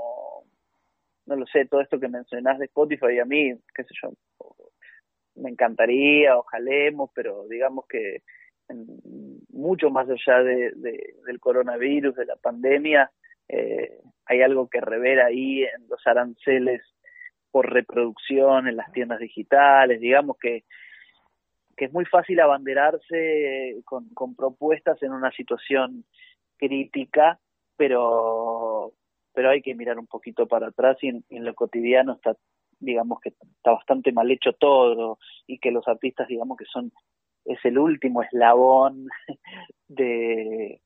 no 1.25 1.35
lo 1.35 1.45
sé, 1.47 1.65
todo 1.65 1.81
esto 1.81 1.99
que 1.99 2.07
mencionás 2.07 2.59
de 2.59 2.65
Spotify 2.65 3.19
a 3.19 3.25
mí, 3.25 3.53
qué 3.75 3.83
sé 3.83 3.93
yo, 4.01 4.13
me 5.35 5.49
encantaría, 5.49 6.37
ojalemos, 6.37 7.09
pero 7.13 7.47
digamos 7.47 7.85
que 7.87 8.21
mucho 9.49 9.89
más 9.89 10.07
allá 10.09 10.43
de, 10.43 10.71
del 10.75 11.39
coronavirus, 11.39 12.15
de 12.15 12.25
la 12.25 12.35
pandemia, 12.35 13.11
eh, 13.49 13.99
hay 14.25 14.41
algo 14.41 14.69
que 14.69 14.79
revela 14.79 15.25
ahí 15.25 15.63
en 15.63 15.87
los 15.89 16.05
aranceles 16.05 16.81
por 17.51 17.71
reproducción 17.71 18.67
en 18.67 18.77
las 18.77 18.91
tiendas 18.93 19.19
digitales, 19.19 19.99
digamos 19.99 20.37
que, 20.37 20.63
que 21.75 21.85
es 21.85 21.93
muy 21.93 22.05
fácil 22.05 22.39
abanderarse 22.39 23.81
con, 23.85 24.09
con 24.09 24.35
propuestas 24.35 25.01
en 25.03 25.13
una 25.13 25.31
situación 25.31 26.05
crítica, 26.57 27.39
pero 27.77 28.93
pero 29.33 29.49
hay 29.49 29.61
que 29.61 29.75
mirar 29.75 29.97
un 29.97 30.07
poquito 30.07 30.45
para 30.45 30.67
atrás 30.67 30.97
y 31.01 31.07
en, 31.07 31.23
en 31.29 31.45
lo 31.45 31.53
cotidiano 31.55 32.13
está 32.13 32.35
digamos 32.79 33.19
que 33.21 33.29
está 33.29 33.71
bastante 33.71 34.11
mal 34.11 34.29
hecho 34.29 34.53
todo 34.53 35.19
y 35.47 35.59
que 35.59 35.71
los 35.71 35.87
artistas 35.87 36.27
digamos 36.27 36.57
que 36.57 36.65
son 36.65 36.91
es 37.45 37.63
el 37.63 37.77
último 37.77 38.21
eslabón 38.23 39.07
de, 39.87 40.81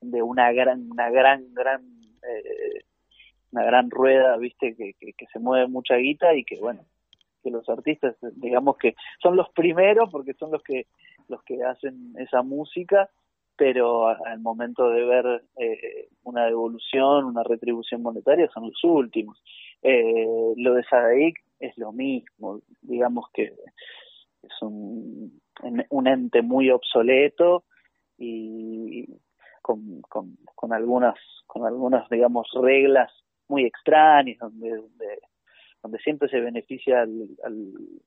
de 0.00 0.22
una 0.22 0.52
gran, 0.52 0.90
una 0.90 1.10
gran, 1.10 1.52
gran, 1.54 1.82
eh, 2.22 2.84
una 3.52 3.64
gran 3.64 3.90
rueda, 3.90 4.36
viste, 4.36 4.74
que, 4.74 4.94
que, 4.94 5.26
se 5.32 5.38
mueve 5.38 5.68
mucha 5.68 5.96
guita 5.96 6.34
y 6.34 6.44
que 6.44 6.58
bueno, 6.58 6.84
que 7.44 7.50
los 7.50 7.68
artistas, 7.68 8.16
digamos 8.36 8.78
que 8.78 8.96
son 9.22 9.36
los 9.36 9.50
primeros 9.50 10.10
porque 10.10 10.32
son 10.34 10.50
los 10.50 10.62
que, 10.62 10.86
los 11.28 11.42
que 11.44 11.62
hacen 11.62 12.14
esa 12.18 12.42
música, 12.42 13.10
pero 13.56 14.08
al 14.08 14.40
momento 14.40 14.88
de 14.88 15.04
ver 15.04 15.44
eh, 15.58 16.08
una 16.24 16.46
devolución, 16.46 17.26
una 17.26 17.44
retribución 17.44 18.02
monetaria, 18.02 18.48
son 18.52 18.70
los 18.70 18.82
últimos. 18.82 19.40
Eh, 19.82 20.54
lo 20.56 20.74
de 20.74 20.82
Sadaik 20.84 21.36
es 21.60 21.76
lo 21.78 21.92
mismo, 21.92 22.60
digamos 22.80 23.26
que 23.32 23.54
es 24.42 24.62
un, 24.62 25.40
un 25.90 26.06
ente 26.06 26.42
muy 26.42 26.70
obsoleto 26.70 27.64
y 28.18 29.06
con, 29.62 30.00
con, 30.02 30.36
con 30.54 30.72
algunas 30.72 31.14
con 31.46 31.64
algunas 31.66 32.08
digamos 32.10 32.48
reglas 32.54 33.10
muy 33.48 33.64
extrañas 33.64 34.38
donde 34.38 34.76
donde, 34.76 35.18
donde 35.84 35.98
siempre 35.98 36.28
se 36.28 36.40
beneficia 36.40 37.02
al, 37.02 37.28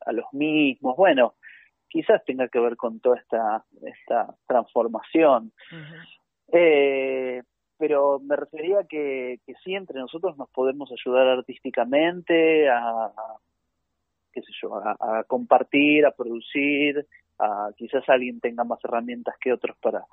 a 0.06 0.12
los 0.12 0.26
mismos. 0.34 0.98
Bueno 0.98 1.36
quizás 1.90 2.24
tenga 2.26 2.48
que 2.48 2.60
ver 2.60 2.76
con 2.76 3.00
toda 3.00 3.18
esta 3.18 3.64
esta 3.82 4.36
transformación. 4.46 5.52
Eh, 6.52 7.44
pero 7.78 8.20
me 8.20 8.36
refería 8.36 8.84
que, 8.90 9.40
que 9.46 9.54
sí 9.64 9.76
entre 9.76 10.00
nosotros 10.00 10.38
nos 10.38 10.50
podemos 10.50 10.92
ayudar 10.92 11.28
artísticamente 11.28 12.70
a, 12.70 13.12
qué 14.34 14.42
sé 14.42 14.52
yo, 14.62 14.76
a, 14.76 15.24
compartir, 15.26 16.06
a 16.06 16.12
producir, 16.12 17.06
a 17.40 17.70
quizás 17.78 18.08
alguien 18.10 18.40
tenga 18.40 18.64
más 18.64 18.84
herramientas 18.84 19.36
que 19.40 19.54
otros 19.54 19.78
para 19.78 20.06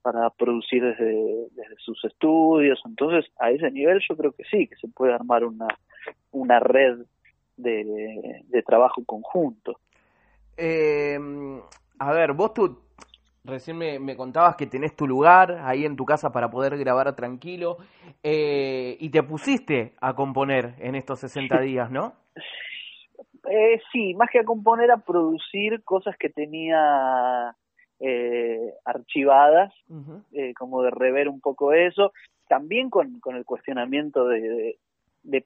para 0.00 0.30
producir 0.30 0.82
desde, 0.82 1.48
desde 1.50 1.76
sus 1.78 2.02
estudios. 2.04 2.80
Entonces, 2.86 3.30
a 3.38 3.50
ese 3.50 3.70
nivel 3.70 4.00
yo 4.08 4.16
creo 4.16 4.32
que 4.32 4.44
sí, 4.44 4.68
que 4.68 4.76
se 4.76 4.88
puede 4.88 5.12
armar 5.12 5.44
una, 5.44 5.66
una 6.30 6.60
red 6.60 6.98
de, 7.56 8.42
de 8.44 8.62
trabajo 8.62 9.04
conjunto. 9.04 9.80
Eh, 10.56 11.18
a 11.98 12.12
ver, 12.12 12.32
vos 12.32 12.54
tú 12.54 12.78
recién 13.44 13.78
me, 13.78 13.98
me, 13.98 14.16
contabas 14.16 14.56
que 14.56 14.66
tenés 14.66 14.94
tu 14.94 15.06
lugar 15.06 15.62
ahí 15.64 15.84
en 15.84 15.96
tu 15.96 16.04
casa 16.04 16.30
para 16.30 16.50
poder 16.50 16.76
grabar 16.76 17.14
tranquilo 17.16 17.78
eh, 18.22 18.96
y 19.00 19.08
te 19.10 19.22
pusiste 19.22 19.94
a 20.00 20.14
componer 20.14 20.74
en 20.78 20.94
estos 20.94 21.20
60 21.20 21.60
días, 21.60 21.90
¿no? 21.90 22.14
Eh, 23.50 23.80
sí, 23.92 24.14
más 24.14 24.28
que 24.30 24.40
a 24.40 24.44
componer, 24.44 24.90
a 24.90 24.98
producir 24.98 25.82
cosas 25.82 26.16
que 26.18 26.28
tenía 26.28 27.56
eh, 28.00 28.74
archivadas, 28.84 29.72
eh, 30.32 30.52
como 30.54 30.82
de 30.82 30.90
rever 30.90 31.28
un 31.28 31.40
poco 31.40 31.72
eso, 31.72 32.12
también 32.48 32.90
con, 32.90 33.20
con 33.20 33.36
el 33.36 33.44
cuestionamiento 33.44 34.26
de, 34.26 34.40
de, 34.40 34.78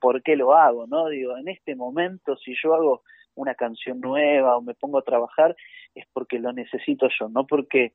por 0.01 0.23
qué 0.23 0.37
lo 0.37 0.55
hago, 0.55 0.87
¿no? 0.87 1.09
Digo, 1.09 1.37
en 1.37 1.49
este 1.49 1.75
momento, 1.75 2.37
si 2.37 2.55
yo 2.62 2.75
hago 2.75 3.03
una 3.35 3.55
canción 3.55 4.01
nueva 4.01 4.57
o 4.57 4.62
me 4.62 4.75
pongo 4.75 4.99
a 4.99 5.03
trabajar, 5.03 5.57
es 5.95 6.07
porque 6.12 6.38
lo 6.38 6.53
necesito 6.53 7.09
yo, 7.18 7.29
no 7.29 7.47
porque, 7.47 7.92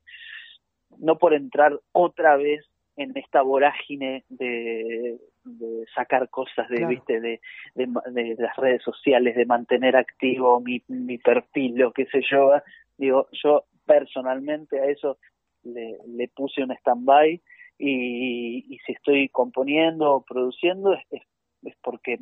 no 0.98 1.18
por 1.18 1.34
entrar 1.34 1.78
otra 1.92 2.36
vez 2.36 2.64
en 2.96 3.16
esta 3.16 3.42
vorágine 3.42 4.24
de, 4.28 5.18
de 5.44 5.84
sacar 5.94 6.28
cosas 6.30 6.68
de, 6.68 6.84
viste, 6.84 7.20
de, 7.20 7.40
de, 7.74 7.86
de, 8.10 8.34
las 8.38 8.56
redes 8.56 8.82
sociales, 8.82 9.36
de 9.36 9.46
mantener 9.46 9.96
activo 9.96 10.60
mi, 10.60 10.82
mi 10.88 11.18
perfil, 11.18 11.76
lo 11.76 11.92
que 11.92 12.06
sé 12.06 12.22
yo, 12.28 12.50
digo, 12.96 13.28
yo 13.32 13.64
personalmente 13.86 14.80
a 14.80 14.86
eso 14.86 15.18
le, 15.62 15.98
le 16.06 16.28
puse 16.28 16.62
un 16.62 16.72
stand-by 16.72 17.40
y, 17.78 18.74
y, 18.74 18.78
si 18.84 18.92
estoy 18.92 19.28
componiendo 19.28 20.12
o 20.12 20.24
produciendo 20.24 20.92
es, 20.94 21.04
es, 21.10 21.22
es, 21.62 21.76
porque 21.82 22.18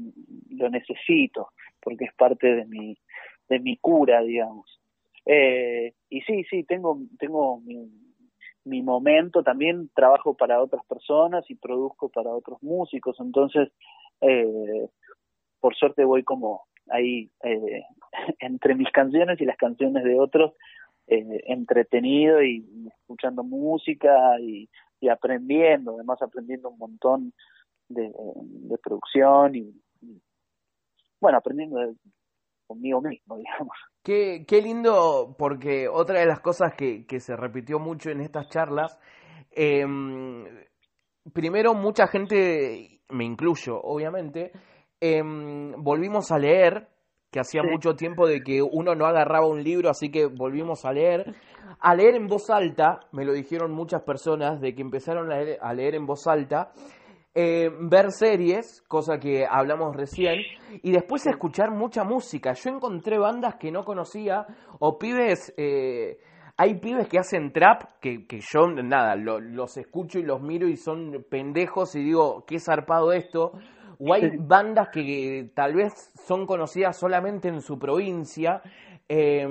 lo 0.51 0.71
necesito, 0.71 1.51
porque 1.81 2.07
es 2.07 2.15
parte 2.15 2.55
de 2.55 2.65
mi, 2.67 2.97
de 3.49 3.59
mi 3.61 3.77
cura, 3.77 4.23
digamos. 4.23 4.81
Eh, 5.25 5.93
y 6.09 6.21
sí, 6.23 6.45
sí, 6.45 6.65
tengo, 6.65 6.99
tengo 7.19 7.61
mi, 7.61 7.91
mi 8.67 8.83
momento, 8.83 9.43
también 9.43 9.91
trabajo 9.95 10.35
para 10.35 10.61
otras 10.61 10.85
personas 10.87 11.49
y 11.49 11.55
produzco 11.55 12.09
para 12.09 12.31
otros 12.31 12.63
músicos, 12.63 13.17
entonces, 13.21 13.71
eh, 14.21 14.89
por 15.61 15.75
suerte 15.77 16.05
voy 16.05 16.25
como 16.25 16.65
ahí 16.91 17.31
eh, 17.45 17.83
entre 18.41 18.75
mis 18.75 18.91
canciones 18.91 19.41
y 19.41 19.45
las 19.45 19.57
canciones 19.57 20.05
de 20.05 20.19
otros, 20.19 20.53
eh, 21.07 21.43
entretenido 21.47 22.43
y, 22.43 22.65
escuchando 23.01 23.45
música 23.45 24.41
y, 24.41 24.69
y, 25.01 25.09
aprendiendo, 25.09 25.95
además 25.95 26.21
aprendiendo 26.21 26.71
un 26.71 26.79
montón 26.79 27.33
de, 27.89 28.13
de 28.13 28.79
producción 28.79 29.55
y, 29.55 29.83
y, 30.01 30.21
bueno, 31.21 31.39
aprendiendo 31.39 31.79
de, 31.79 31.95
conmigo 32.67 33.01
mismo, 33.01 33.37
digamos. 33.39 33.77
Qué, 34.03 34.45
qué 34.47 34.63
lindo, 34.63 35.35
porque 35.39 35.89
otra 35.89 36.21
de 36.21 36.27
las 36.27 36.41
cosas 36.41 36.75
que, 36.77 37.07
que 37.07 37.21
se 37.21 37.37
repitió 37.37 37.79
mucho 37.79 38.11
en 38.11 38.21
estas 38.21 38.49
charlas, 38.49 38.99
eh, 39.51 39.85
primero 41.33 41.75
mucha 41.75 42.07
gente, 42.07 43.01
me 43.11 43.25
incluyo 43.25 43.81
obviamente, 43.83 44.53
eh, 45.01 45.23
volvimos 45.79 46.31
a 46.31 46.39
leer 46.39 46.89
que 47.31 47.41
hacía 47.41 47.63
sí. 47.63 47.69
mucho 47.69 47.97
tiempo 47.97 48.27
de 48.27 48.41
que 48.41 48.63
uno 48.63 48.95
no 48.95 49.07
agarraba 49.07 49.47
un 49.47 49.63
libro, 49.63 49.91
así 49.91 50.11
que 50.11 50.27
volvimos 50.27 50.85
a 50.85 50.93
leer. 50.93 51.35
A 51.81 51.95
leer 51.95 52.15
en 52.15 52.29
voz 52.29 52.49
alta, 52.49 53.01
me 53.13 53.25
lo 53.25 53.33
dijeron 53.33 53.73
muchas 53.73 54.03
personas, 54.03 54.61
de 54.61 54.75
que 54.75 54.83
empezaron 54.83 55.31
a 55.31 55.37
leer, 55.37 55.59
a 55.61 55.75
leer 55.75 55.97
en 55.97 56.07
voz 56.07 56.27
alta, 56.27 56.73
eh, 57.39 57.71
ver 57.83 58.11
series, 58.13 58.83
cosa 58.89 59.19
que 59.19 59.47
hablamos 59.47 59.95
recién, 59.95 60.41
y 60.83 60.91
después 60.91 61.27
escuchar 61.27 61.71
mucha 61.71 62.03
música. 62.03 62.55
Yo 62.55 62.71
encontré 62.71 63.19
bandas 63.19 63.57
que 63.57 63.71
no 63.71 63.85
conocía, 63.85 64.47
o 64.81 64.99
pibes... 64.99 65.53
Eh, 65.57 66.19
hay 66.59 66.81
pibes 66.81 67.07
que 67.07 67.19
hacen 67.19 67.53
trap 67.53 68.01
que, 68.01 68.27
que 68.27 68.41
yo, 68.41 68.67
nada, 68.69 69.15
lo, 69.15 69.41
los 69.41 69.77
escucho 69.77 70.19
y 70.19 70.23
los 70.23 70.41
miro 70.41 70.67
y 70.67 70.79
son 70.79 71.27
pendejos 71.29 71.95
y 71.97 72.03
digo, 72.03 72.47
qué 72.47 72.59
zarpado 72.59 73.13
esto 73.13 73.53
o 73.99 74.15
hay 74.15 74.37
bandas 74.39 74.89
que 74.89 75.51
tal 75.55 75.75
vez 75.75 75.93
son 76.27 76.47
conocidas 76.47 76.99
solamente 76.99 77.49
en 77.49 77.61
su 77.61 77.79
provincia 77.79 78.63
eh, 79.09 79.47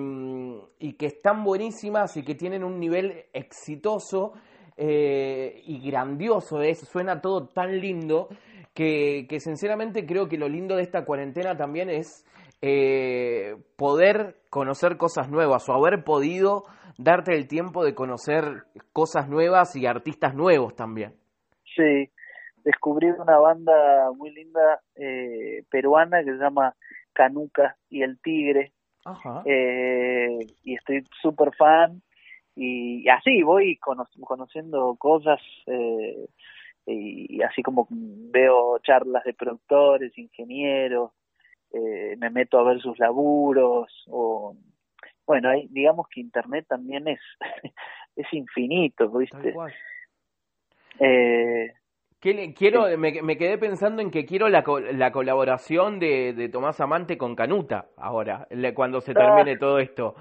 y 0.79 0.93
que 0.93 1.05
están 1.05 1.43
buenísimas 1.43 2.17
y 2.17 2.23
que 2.23 2.35
tienen 2.35 2.63
un 2.63 2.79
nivel 2.79 3.25
exitoso 3.33 4.33
eh, 4.77 5.61
y 5.65 5.89
grandioso, 5.89 6.61
es, 6.61 6.79
suena 6.79 7.21
todo 7.21 7.47
tan 7.47 7.79
lindo 7.79 8.29
que, 8.73 9.25
que, 9.29 9.39
sinceramente 9.39 10.05
creo 10.05 10.27
que 10.27 10.37
lo 10.37 10.49
lindo 10.49 10.75
de 10.75 10.83
esta 10.83 11.05
cuarentena 11.05 11.55
también 11.55 11.89
es 11.89 12.25
eh, 12.61 13.55
poder 13.75 14.37
conocer 14.49 14.97
cosas 14.97 15.29
nuevas 15.29 15.67
o 15.69 15.73
haber 15.73 16.03
podido 16.03 16.63
darte 16.97 17.35
el 17.35 17.47
tiempo 17.47 17.83
de 17.83 17.93
conocer 17.93 18.63
cosas 18.93 19.29
nuevas 19.29 19.75
y 19.75 19.85
artistas 19.85 20.33
nuevos 20.33 20.75
también. 20.75 21.13
Sí, 21.75 22.09
descubrí 22.63 23.07
una 23.09 23.37
banda 23.37 24.11
muy 24.15 24.31
linda 24.31 24.81
eh, 24.95 25.63
peruana 25.69 26.23
que 26.23 26.31
se 26.31 26.37
llama 26.37 26.73
Canuca 27.13 27.75
y 27.89 28.01
el 28.01 28.19
Tigre. 28.19 28.71
Ajá. 29.03 29.43
Eh, 29.45 30.39
y 30.63 30.75
estoy 30.75 31.03
súper 31.21 31.53
fan. 31.55 32.01
Y, 32.55 33.03
y, 33.03 33.09
así 33.09 33.43
voy 33.43 33.77
cono 33.77 34.07
conociendo 34.21 34.95
cosas. 34.95 35.41
Eh, 35.67 36.27
y, 36.85 37.37
y, 37.37 37.41
así 37.41 37.61
como 37.61 37.87
veo 37.89 38.79
charlas 38.79 39.23
de 39.23 39.33
productores, 39.33 40.17
ingenieros. 40.17 41.11
Eh, 41.71 42.15
me 42.17 42.29
meto 42.29 42.59
a 42.59 42.63
ver 42.63 42.81
sus 42.81 42.97
laburos. 42.99 44.05
O, 44.07 44.55
bueno, 45.25 45.49
hay, 45.49 45.67
digamos 45.69 46.07
que 46.07 46.21
Internet 46.21 46.65
también 46.69 47.07
es, 47.07 47.19
es 48.15 48.33
infinito, 48.33 49.09
¿viste? 49.09 49.53
Eh, 50.99 51.73
Quiero, 52.55 52.97
me, 52.97 53.21
me, 53.21 53.37
quedé 53.37 53.59
pensando 53.59 54.01
en 54.01 54.09
que 54.09 54.25
quiero 54.25 54.49
la, 54.49 54.63
la 54.93 55.11
colaboración 55.11 55.99
de, 55.99 56.33
de, 56.33 56.49
Tomás 56.49 56.81
Amante 56.81 57.19
con 57.19 57.35
Canuta 57.35 57.89
ahora, 57.97 58.47
cuando 58.73 58.99
se 58.99 59.13
termine 59.13 59.51
ah. 59.51 59.59
todo 59.59 59.77
esto. 59.77 60.15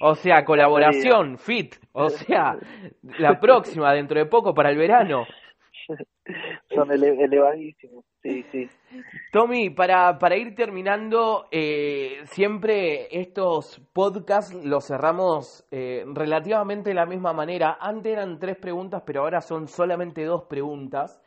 O 0.00 0.14
sea, 0.14 0.44
colaboración, 0.44 1.38
fit. 1.38 1.76
O 1.92 2.08
sea, 2.08 2.56
la 3.18 3.38
próxima, 3.40 3.92
dentro 3.92 4.18
de 4.18 4.26
poco, 4.26 4.54
para 4.54 4.70
el 4.70 4.78
verano. 4.78 5.26
Son 6.72 6.90
ele 6.92 7.24
elevadísimos, 7.24 8.04
sí, 8.22 8.44
sí. 8.52 8.68
Tommy, 9.32 9.70
para, 9.70 10.18
para 10.18 10.36
ir 10.36 10.54
terminando, 10.54 11.46
eh, 11.50 12.20
siempre 12.24 13.08
estos 13.10 13.80
podcasts 13.92 14.54
los 14.64 14.86
cerramos 14.86 15.66
eh, 15.72 16.04
relativamente 16.06 16.90
de 16.90 16.94
la 16.94 17.06
misma 17.06 17.32
manera. 17.32 17.76
Antes 17.80 18.12
eran 18.12 18.38
tres 18.38 18.56
preguntas, 18.56 19.02
pero 19.04 19.22
ahora 19.22 19.40
son 19.40 19.66
solamente 19.66 20.24
dos 20.24 20.44
preguntas. 20.44 21.20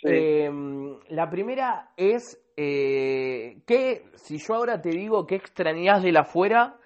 Sí. 0.00 0.08
Eh, 0.08 0.50
la 1.08 1.28
primera 1.28 1.90
es 1.96 2.38
eh, 2.56 3.58
que 3.66 4.04
si 4.14 4.38
yo 4.38 4.54
ahora 4.54 4.80
te 4.80 4.90
digo 4.90 5.26
que 5.26 5.36
extrañas 5.36 6.02
de 6.02 6.12
la 6.12 6.20
afuera, 6.20 6.76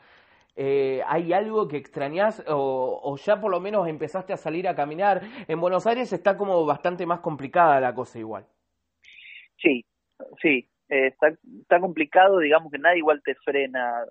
eh, 0.56 1.02
¿hay 1.06 1.32
algo 1.32 1.68
que 1.68 1.76
extrañas 1.76 2.42
o, 2.48 3.00
o, 3.02 3.16
ya 3.16 3.40
por 3.40 3.50
lo 3.50 3.60
menos 3.60 3.88
empezaste 3.88 4.32
a 4.32 4.36
salir 4.36 4.68
a 4.68 4.74
caminar? 4.74 5.22
En 5.48 5.60
Buenos 5.60 5.86
Aires 5.86 6.12
está 6.12 6.36
como 6.36 6.64
bastante 6.66 7.06
más 7.06 7.20
complicada 7.20 7.80
la 7.80 7.94
cosa 7.94 8.18
igual. 8.18 8.46
Sí, 9.56 9.84
sí, 10.40 10.68
eh, 10.88 11.06
está, 11.06 11.28
está 11.60 11.80
complicado, 11.80 12.38
digamos 12.38 12.72
que 12.72 12.78
nadie 12.78 12.98
igual 12.98 13.22
te 13.22 13.34
frena 13.36 14.04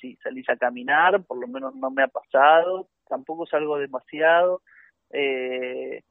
si 0.00 0.16
salís 0.16 0.48
a 0.48 0.56
caminar, 0.56 1.22
por 1.24 1.38
lo 1.38 1.48
menos 1.48 1.74
no 1.74 1.90
me 1.90 2.02
ha 2.02 2.08
pasado, 2.08 2.88
tampoco 3.08 3.46
salgo 3.46 3.78
demasiado. 3.78 4.62
Eh, 5.10 6.02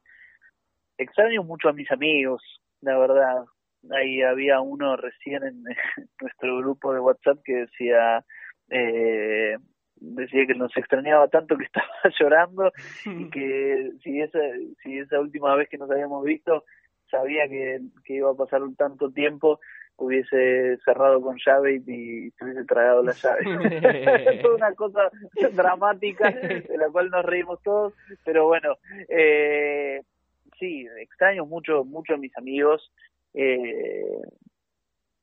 extraño 0.97 1.43
mucho 1.43 1.69
a 1.69 1.73
mis 1.73 1.91
amigos, 1.91 2.41
la 2.81 2.97
verdad. 2.97 3.45
Ahí 3.91 4.21
había 4.23 4.61
uno 4.61 4.95
recién 4.95 5.43
en 5.43 5.63
nuestro 6.21 6.57
grupo 6.57 6.93
de 6.93 6.99
WhatsApp 6.99 7.39
que 7.43 7.53
decía 7.53 8.25
eh, 8.69 9.57
decía 9.95 10.45
que 10.45 10.55
nos 10.55 10.75
extrañaba 10.77 11.27
tanto 11.27 11.57
que 11.57 11.65
estaba 11.65 11.87
llorando 12.19 12.71
y 13.05 13.29
que 13.29 13.91
si 14.03 14.21
esa 14.21 14.39
si 14.83 14.99
esa 14.99 15.19
última 15.19 15.55
vez 15.55 15.69
que 15.69 15.77
nos 15.77 15.89
habíamos 15.89 16.23
visto 16.23 16.63
sabía 17.09 17.47
que, 17.47 17.79
que 18.03 18.15
iba 18.15 18.31
a 18.31 18.35
pasar 18.35 18.63
un 18.63 18.75
tanto 18.75 19.11
tiempo 19.11 19.59
hubiese 19.97 20.77
cerrado 20.83 21.21
con 21.21 21.37
llave 21.45 21.75
y, 21.75 22.29
se 22.31 22.43
hubiese 22.43 22.65
tragado 22.65 23.03
la 23.03 23.13
llave. 23.13 23.43
Toda 24.41 24.55
una 24.55 24.73
cosa 24.73 25.09
dramática 25.53 26.29
de 26.31 26.77
la 26.77 26.89
cual 26.89 27.09
nos 27.09 27.25
reímos 27.25 27.61
todos, 27.63 27.93
pero 28.23 28.45
bueno, 28.47 28.75
eh, 29.07 30.01
sí, 30.59 30.85
extraño 30.99 31.45
mucho, 31.45 31.85
mucho 31.85 32.15
a 32.15 32.17
mis 32.17 32.35
amigos, 32.37 32.91
eh, 33.33 34.21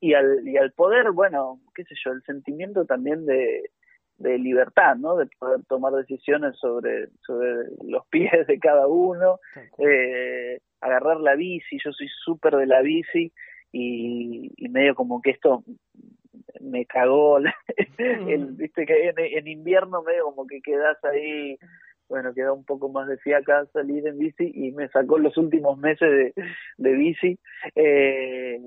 y 0.02 0.14
al, 0.14 0.46
y 0.46 0.56
al 0.56 0.72
poder, 0.72 1.12
bueno, 1.12 1.60
qué 1.76 1.84
sé 1.84 1.94
yo, 2.04 2.10
el 2.10 2.24
sentimiento 2.24 2.84
también 2.84 3.24
de, 3.24 3.70
de 4.16 4.36
libertad, 4.36 4.96
¿no? 4.96 5.16
De 5.16 5.26
poder 5.38 5.60
tomar 5.68 5.92
decisiones 5.92 6.58
sobre, 6.58 7.06
sobre 7.24 7.66
los 7.84 8.04
pies 8.08 8.44
de 8.48 8.58
cada 8.58 8.88
uno, 8.88 9.38
eh, 9.78 10.58
agarrar 10.80 11.20
la 11.20 11.36
bici, 11.36 11.78
yo 11.84 11.92
soy 11.92 12.08
súper 12.24 12.56
de 12.56 12.66
la 12.66 12.82
bici 12.82 13.32
y, 13.70 14.50
y, 14.56 14.68
medio 14.70 14.96
como 14.96 15.22
que 15.22 15.30
esto 15.30 15.62
me 16.60 16.84
cagó, 16.84 17.38
el, 17.38 18.46
viste 18.54 18.84
que 18.84 19.08
en, 19.16 19.46
invierno 19.46 20.02
medio 20.02 20.24
como 20.24 20.48
que 20.48 20.60
quedas 20.62 20.96
ahí, 21.04 21.56
bueno, 22.08 22.34
queda 22.34 22.52
un 22.52 22.64
poco 22.64 22.88
más 22.88 23.06
de 23.06 23.18
fiaca 23.18 23.66
salir 23.66 24.04
en 24.08 24.18
bici 24.18 24.50
y 24.52 24.72
me 24.72 24.88
sacó 24.88 25.16
los 25.18 25.36
últimos 25.36 25.78
meses 25.78 26.10
de, 26.10 26.34
de 26.76 26.92
bici. 26.92 27.38
Eh, 27.76 28.58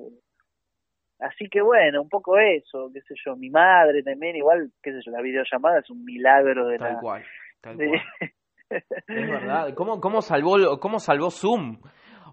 Así 1.19 1.47
que 1.49 1.62
bueno, 1.62 2.01
un 2.01 2.10
poco 2.10 2.38
eso, 2.38 2.89
qué 2.93 3.01
sé 3.01 3.15
yo, 3.25 3.36
mi 3.36 3.49
madre 3.49 4.04
también, 4.04 4.36
igual, 4.36 4.71
qué 4.84 4.91
sé 4.91 4.99
yo, 5.06 5.12
la 5.12 5.21
videollamada 5.21 5.80
es 5.80 5.89
un 5.89 6.04
milagro 6.04 6.67
de 6.67 6.78
tal 6.78 6.97
Cual, 6.99 7.23
tal 7.62 7.78
cual. 7.78 8.01
es 8.69 9.30
verdad, 9.30 9.73
¿Cómo, 9.75 10.01
cómo, 10.01 10.21
salvó, 10.21 10.80
¿cómo 10.80 10.99
salvó 10.99 11.30
Zoom? 11.32 11.80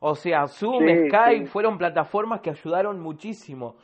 O 0.00 0.16
sea, 0.16 0.48
Zoom, 0.48 0.82
Skype 1.06 1.46
fueron 1.46 1.78
plataformas 1.78 2.40
que 2.40 2.50
ayudaron 2.50 2.98
muchísimo. 2.98 3.76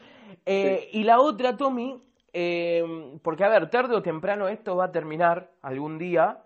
Eh, 0.44 0.88
y 0.92 1.04
la 1.04 1.20
otra, 1.20 1.56
Tommy, 1.56 2.02
eh, 2.32 2.82
porque 3.22 3.44
a 3.44 3.48
ver, 3.48 3.70
tarde 3.70 3.94
o 3.94 4.02
temprano 4.02 4.48
esto 4.48 4.76
va 4.76 4.86
a 4.86 4.90
terminar 4.90 5.50
algún 5.62 5.96
día. 5.96 6.38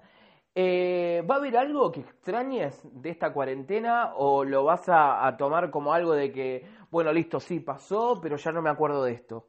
Eh, 0.54 1.22
¿Va 1.28 1.36
a 1.36 1.38
haber 1.38 1.56
algo 1.56 1.90
que 1.90 2.00
extrañes 2.00 2.86
de 3.02 3.10
esta 3.10 3.32
cuarentena 3.32 4.12
o 4.16 4.44
lo 4.44 4.64
vas 4.64 4.84
a, 4.88 5.34
tomar 5.38 5.70
como 5.70 5.94
algo 5.94 6.12
de 6.12 6.30
que, 6.30 6.66
bueno, 6.90 7.10
listo, 7.12 7.40
sí 7.40 7.60
pasó, 7.60 8.20
pero 8.22 8.36
ya 8.36 8.52
no 8.52 8.60
me 8.60 8.68
acuerdo 8.68 9.02
de 9.04 9.12
esto? 9.12 9.48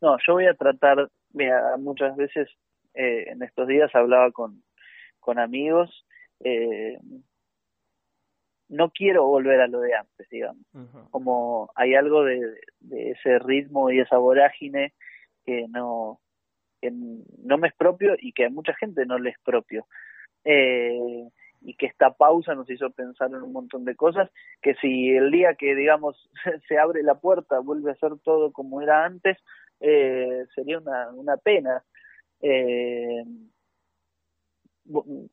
No, 0.00 0.16
yo 0.24 0.34
voy 0.34 0.46
a 0.46 0.54
tratar, 0.54 1.10
mira, 1.32 1.76
muchas 1.78 2.14
veces 2.16 2.48
eh, 2.94 3.24
en 3.28 3.42
estos 3.42 3.66
días 3.66 3.92
hablaba 3.94 4.30
con, 4.30 4.62
con 5.18 5.40
amigos, 5.40 6.06
eh, 6.44 6.98
no 8.68 8.90
quiero 8.90 9.26
volver 9.26 9.60
a 9.60 9.66
lo 9.66 9.80
de 9.80 9.94
antes, 9.94 10.28
digamos, 10.30 10.64
como 11.10 11.70
hay 11.74 11.94
algo 11.94 12.24
de, 12.24 12.40
de 12.80 13.10
ese 13.10 13.38
ritmo 13.40 13.90
y 13.90 14.00
esa 14.00 14.16
vorágine 14.16 14.94
que 15.44 15.66
no 15.68 16.20
que 16.82 16.90
no 16.90 17.58
me 17.58 17.68
es 17.68 17.74
propio 17.74 18.16
y 18.18 18.32
que 18.32 18.46
a 18.46 18.50
mucha 18.50 18.74
gente 18.74 19.06
no 19.06 19.18
le 19.18 19.30
es 19.30 19.38
propio. 19.44 19.86
Eh, 20.44 21.28
y 21.64 21.74
que 21.74 21.86
esta 21.86 22.12
pausa 22.12 22.54
nos 22.54 22.68
hizo 22.68 22.90
pensar 22.90 23.28
en 23.28 23.42
un 23.42 23.52
montón 23.52 23.84
de 23.84 23.94
cosas, 23.94 24.28
que 24.60 24.74
si 24.74 25.10
el 25.10 25.30
día 25.30 25.54
que, 25.54 25.76
digamos, 25.76 26.28
se 26.68 26.78
abre 26.78 27.02
la 27.02 27.14
puerta 27.14 27.60
vuelve 27.60 27.92
a 27.92 27.96
ser 27.96 28.12
todo 28.24 28.52
como 28.52 28.82
era 28.82 29.04
antes, 29.04 29.38
eh, 29.80 30.44
sería 30.54 30.78
una, 30.78 31.10
una 31.12 31.36
pena. 31.36 31.84
Eh, 32.40 33.22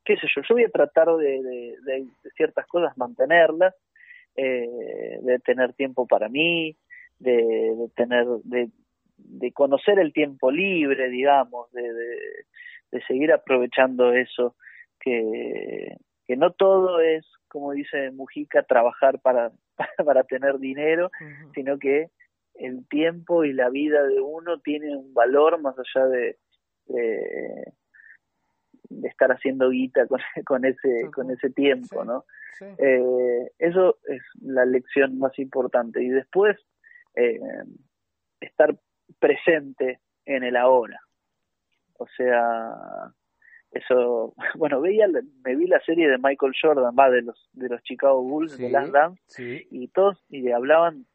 qué 0.06 0.16
sé 0.18 0.28
yo, 0.36 0.42
yo 0.48 0.56
voy 0.56 0.64
a 0.64 0.70
tratar 0.70 1.08
de, 1.16 1.76
de, 1.84 2.06
ciertas 2.36 2.68
cosas 2.68 2.96
mantenerlas, 2.98 3.74
eh, 4.36 5.20
de 5.22 5.40
tener 5.40 5.74
tiempo 5.74 6.06
para 6.08 6.30
mí, 6.30 6.78
de, 7.18 7.34
de 7.34 7.90
tener, 7.96 8.26
de, 8.44 8.70
de 9.26 9.52
conocer 9.52 10.00
el 10.00 10.14
tiempo 10.14 10.52
libre, 10.52 11.10
digamos, 11.10 11.72
de, 11.72 11.94
de, 12.92 13.02
seguir 13.08 13.32
aprovechando 13.32 14.14
eso, 14.14 14.56
que, 15.00 15.96
que 16.26 16.36
no 16.36 16.52
todo 16.52 17.00
es, 17.00 17.26
como 17.48 17.72
dice 17.72 18.12
Mujica, 18.12 18.64
trabajar 18.64 19.20
para, 19.20 19.52
para 20.06 20.24
tener 20.24 20.60
dinero, 20.60 21.12
sino 21.54 21.78
que 21.78 22.10
el 22.56 22.88
tiempo 22.88 23.46
y 23.46 23.54
la 23.54 23.70
vida 23.70 24.04
de 24.04 24.20
uno 24.20 24.60
tiene 24.60 24.96
un 24.96 25.14
valor 25.14 25.62
más 25.62 25.76
allá 25.78 26.08
de, 26.08 26.38
de, 26.88 27.74
estar 29.04 29.32
haciendo 29.32 29.70
guita 29.70 30.08
con, 30.08 30.20
con 30.46 30.66
ese 30.66 31.10
con 31.14 31.32
ese 31.32 31.50
tiempo, 31.52 32.04
¿no? 32.04 32.26
Eh, 32.78 33.52
eso 33.58 33.98
es 34.08 34.22
la 34.42 34.66
lección 34.66 35.18
más 35.18 35.38
importante. 35.40 36.04
Y 36.04 36.10
después 36.10 36.58
eh, 37.16 37.40
estar 38.42 38.78
presente 39.20 40.00
en 40.26 40.44
el 40.44 40.56
ahora. 40.56 41.00
O 41.98 42.08
sea, 42.16 43.12
eso, 43.72 44.34
bueno, 44.56 44.82
veía, 44.82 45.08
me 45.44 45.56
vi 45.56 45.68
la 45.68 45.80
serie 45.82 46.10
de 46.10 46.18
Michael 46.18 46.54
Jordan, 46.60 46.96
va, 46.98 47.10
de 47.10 47.22
los, 47.22 47.50
de 47.54 47.70
los 47.70 47.82
Chicago 47.84 48.22
Bulls, 48.22 48.58
de 48.58 48.70
Last 48.70 48.92
Dance, 48.92 49.68
y 49.70 49.88
todos, 49.90 50.24
y 50.30 50.50
hablaban 50.52 51.06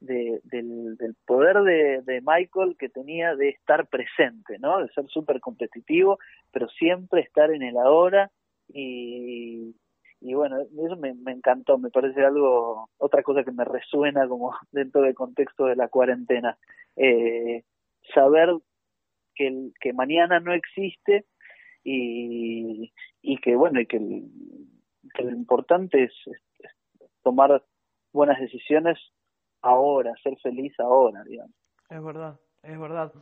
de, 0.00 0.40
del, 0.44 0.96
del 0.96 1.14
poder 1.26 1.62
de, 1.62 2.02
de 2.02 2.20
Michael 2.20 2.76
que 2.78 2.88
tenía 2.88 3.34
de 3.34 3.50
estar 3.50 3.86
presente, 3.86 4.58
¿no? 4.58 4.82
De 4.82 4.88
ser 4.92 5.06
súper 5.08 5.40
competitivo, 5.40 6.18
pero 6.52 6.68
siempre 6.68 7.22
estar 7.22 7.50
en 7.50 7.62
el 7.62 7.76
ahora 7.78 8.30
y, 8.68 9.74
y 10.20 10.34
bueno, 10.34 10.60
eso 10.60 10.96
me, 10.96 11.14
me 11.14 11.32
encantó, 11.32 11.78
me 11.78 11.90
parece 11.90 12.24
algo, 12.24 12.90
otra 12.98 13.22
cosa 13.22 13.44
que 13.44 13.52
me 13.52 13.64
resuena 13.64 14.28
como 14.28 14.54
dentro 14.72 15.02
del 15.02 15.14
contexto 15.14 15.66
de 15.66 15.76
la 15.76 15.88
cuarentena 15.88 16.58
eh, 16.96 17.64
saber 18.14 18.50
que, 19.34 19.70
que 19.80 19.92
mañana 19.92 20.40
no 20.40 20.52
existe 20.52 21.26
y, 21.84 22.92
y 23.22 23.38
que 23.38 23.54
bueno 23.54 23.80
y 23.80 23.86
que, 23.86 23.98
lo 23.98 25.30
importante 25.30 26.04
es, 26.04 26.12
tomar 27.22 27.62
buenas 28.12 28.40
decisiones 28.40 28.98
ahora, 29.62 30.12
ser 30.22 30.36
feliz 30.42 30.78
ahora, 30.78 31.22
digamos. 31.24 31.54
Es 31.88 32.02
verdad, 32.02 32.38
es 32.66 32.78
verdad. 32.78 33.12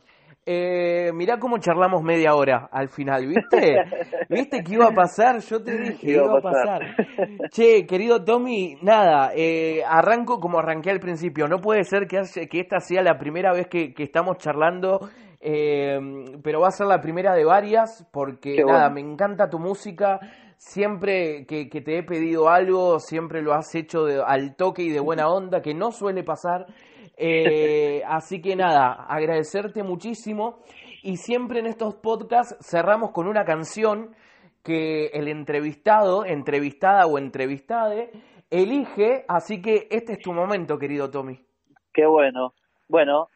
Eh, 0.47 1.11
mirá 1.13 1.39
cómo 1.39 1.57
charlamos 1.57 2.03
media 2.03 2.35
hora 2.35 2.69
al 2.71 2.89
final, 2.89 3.25
¿viste? 3.25 3.77
¿Viste 4.29 4.63
que 4.63 4.73
iba 4.73 4.85
a 4.85 4.93
pasar? 4.93 5.39
Yo 5.39 5.63
te 5.63 5.75
dije, 5.75 6.11
iba, 6.11 6.37
a 6.37 6.41
pasar. 6.41 6.81
Che, 7.49 7.85
querido 7.87 8.23
Tommy, 8.23 8.77
nada, 8.81 9.31
eh, 9.35 9.81
arranco 9.83 10.39
como 10.39 10.59
arranqué 10.59 10.91
al 10.91 10.99
principio. 10.99 11.47
No 11.47 11.59
puede 11.59 11.83
ser 11.83 12.07
que, 12.07 12.21
que 12.47 12.59
esta 12.59 12.79
sea 12.79 13.01
la 13.01 13.17
primera 13.17 13.53
vez 13.53 13.67
que, 13.67 13.93
estamos 13.97 14.37
charlando, 14.37 15.09
eh, 15.41 15.99
pero 16.43 16.61
va 16.61 16.67
a 16.67 16.71
ser 16.71 16.85
la 16.87 17.01
primera 17.01 17.33
de 17.33 17.43
varias, 17.43 18.07
porque 18.11 18.63
nada, 18.63 18.91
me 18.91 19.01
encanta 19.01 19.49
tu 19.49 19.57
música. 19.57 20.19
Siempre 20.57 21.45
que, 21.47 21.69
que, 21.69 21.81
te 21.81 21.97
he 21.97 22.03
pedido 22.03 22.49
algo, 22.49 22.99
siempre 22.99 23.41
lo 23.41 23.53
has 23.53 23.73
hecho 23.75 24.05
de, 24.05 24.21
al 24.25 24.55
toque 24.55 24.83
y 24.83 24.89
de 24.89 24.99
buena 24.99 25.27
onda, 25.27 25.61
que 25.61 25.73
no 25.73 25.91
suele 25.91 26.23
pasar. 26.23 26.67
Eh, 27.17 28.01
así 28.07 28.41
que 28.41 28.55
nada, 28.55 29.05
agradecerte 29.07 29.83
muchísimo. 29.83 30.59
Y 31.03 31.17
siempre 31.17 31.59
en 31.59 31.67
estos 31.67 31.95
podcasts 31.95 32.57
cerramos 32.67 33.11
con 33.11 33.27
una 33.27 33.45
canción 33.45 34.15
que 34.63 35.07
el 35.07 35.27
entrevistado, 35.27 36.25
entrevistada 36.25 37.05
o 37.05 37.17
entrevistade, 37.19 38.11
elige. 38.49 39.23
Así 39.27 39.61
que 39.61 39.87
este 39.91 40.13
es 40.13 40.19
tu 40.19 40.33
momento, 40.33 40.79
querido 40.79 41.09
Tommy. 41.11 41.39
Qué 41.93 42.05
bueno. 42.05 42.53
Bueno, 42.87 43.29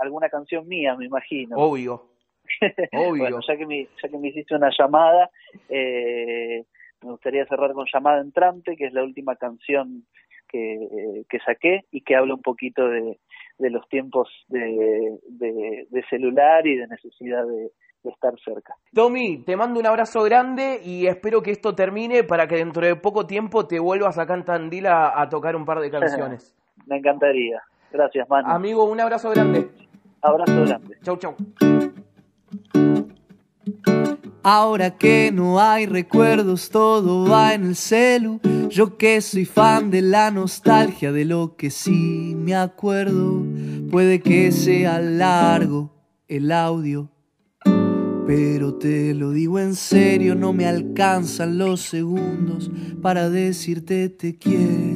alguna 0.00 0.28
canción 0.28 0.66
mía, 0.66 0.94
me 0.96 1.06
imagino. 1.06 1.56
Obvio. 1.56 2.06
Obvio. 2.92 3.22
bueno, 3.22 3.38
ya 3.46 3.56
que, 3.56 3.66
me, 3.66 3.88
ya 4.02 4.08
que 4.08 4.18
me 4.18 4.28
hiciste 4.28 4.54
una 4.54 4.70
llamada, 4.76 5.30
eh, 5.68 6.64
me 7.02 7.10
gustaría 7.10 7.44
cerrar 7.46 7.72
con 7.72 7.86
Llamada 7.92 8.20
Entrante, 8.20 8.76
que 8.76 8.86
es 8.86 8.92
la 8.92 9.02
última 9.02 9.36
canción 9.36 10.04
que, 10.56 11.22
que 11.28 11.38
saqué 11.40 11.80
y 11.90 12.02
que 12.02 12.16
habla 12.16 12.34
un 12.34 12.42
poquito 12.42 12.86
de, 12.88 13.18
de 13.58 13.70
los 13.70 13.88
tiempos 13.88 14.28
de, 14.48 15.18
de, 15.28 16.02
celular 16.08 16.66
y 16.66 16.76
de 16.76 16.86
necesidad 16.86 17.44
de, 17.46 17.70
estar 18.04 18.32
cerca. 18.44 18.72
Tommy, 18.94 19.42
te 19.42 19.56
mando 19.56 19.80
un 19.80 19.86
abrazo 19.86 20.22
grande 20.22 20.80
y 20.84 21.08
espero 21.08 21.42
que 21.42 21.50
esto 21.50 21.74
termine 21.74 22.22
para 22.22 22.46
que 22.46 22.54
dentro 22.54 22.86
de 22.86 22.94
poco 22.94 23.26
tiempo 23.26 23.66
te 23.66 23.80
vuelvas 23.80 24.16
acá 24.16 24.34
en 24.34 24.44
Tandil 24.44 24.86
a, 24.86 25.28
tocar 25.28 25.56
un 25.56 25.64
par 25.64 25.80
de 25.80 25.90
canciones. 25.90 26.56
Me 26.86 26.98
encantaría. 26.98 27.60
Gracias, 27.90 28.28
Manu. 28.28 28.48
Amigo, 28.48 28.84
un 28.84 29.00
abrazo 29.00 29.30
grande. 29.30 29.68
Abrazo 30.22 30.64
grande. 30.64 30.96
Chau, 31.02 31.16
chau. 31.16 31.34
Ahora 34.42 34.96
que 34.96 35.32
no 35.32 35.60
hay 35.60 35.86
recuerdos, 35.86 36.70
todo 36.70 37.28
va 37.28 37.52
en 37.54 37.64
el 37.64 37.74
celu. 37.74 38.40
Yo 38.70 38.96
que 38.96 39.20
soy 39.20 39.44
fan 39.44 39.90
de 39.90 40.02
la 40.02 40.30
nostalgia, 40.30 41.10
de 41.10 41.24
lo 41.24 41.56
que 41.56 41.70
sí 41.70 42.36
me 42.36 42.54
acuerdo. 42.54 43.42
Puede 43.90 44.20
que 44.20 44.52
sea 44.52 45.00
largo 45.00 45.92
el 46.28 46.52
audio, 46.52 47.10
pero 48.26 48.74
te 48.74 49.14
lo 49.14 49.30
digo 49.30 49.58
en 49.58 49.74
serio, 49.74 50.34
no 50.34 50.52
me 50.52 50.66
alcanzan 50.66 51.58
los 51.58 51.80
segundos 51.80 52.70
para 53.02 53.30
decirte 53.30 54.08
te 54.08 54.36
quiero. 54.36 54.95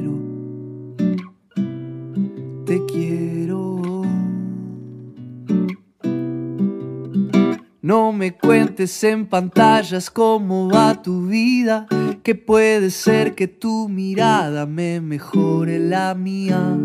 No 7.90 8.12
me 8.12 8.36
cuentes 8.36 9.02
en 9.02 9.26
pantallas 9.26 10.10
cómo 10.10 10.70
va 10.70 11.02
tu 11.02 11.26
vida, 11.26 11.88
que 12.22 12.36
puede 12.36 12.88
ser 12.88 13.34
que 13.34 13.48
tu 13.48 13.88
mirada 13.88 14.64
me 14.64 15.00
mejore 15.00 15.80
la 15.80 16.14
mía. 16.14 16.78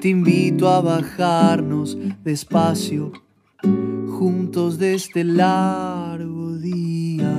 Te 0.00 0.10
invito 0.10 0.68
a 0.68 0.80
bajarnos 0.80 1.98
despacio, 2.22 3.10
juntos 4.16 4.78
de 4.78 4.94
este 4.94 5.24
largo 5.24 6.56
día. 6.58 7.34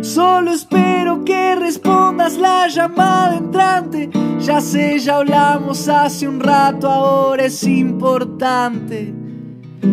Solo 0.00 0.52
espero 0.52 1.26
que 1.26 1.56
respondas 1.56 2.38
la 2.38 2.68
llamada 2.68 3.36
entrante. 3.36 4.08
Ya 4.40 4.62
sé, 4.62 4.98
ya 4.98 5.16
hablamos 5.16 5.90
hace 5.90 6.26
un 6.26 6.40
rato, 6.40 6.88
ahora 6.88 7.44
es 7.44 7.62
importante. 7.64 9.17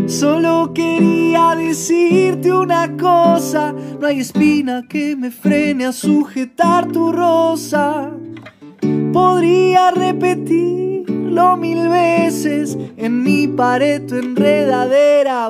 Solo 0.07 0.71
quería 0.73 1.55
decirte 1.55 2.51
una 2.51 2.95
cosa, 2.95 3.73
no 3.73 4.07
hay 4.07 4.19
espina 4.19 4.83
que 4.87 5.15
me 5.15 5.31
frene 5.31 5.85
a 5.85 5.91
sujetar 5.91 6.91
tu 6.91 7.11
rosa. 7.11 8.11
Podría 9.11 9.91
repetirlo 9.91 11.57
mil 11.57 11.89
veces 11.89 12.77
en 12.97 13.23
mi 13.23 13.47
pared 13.47 14.05
tu 14.05 14.15
enredadera, 14.15 15.49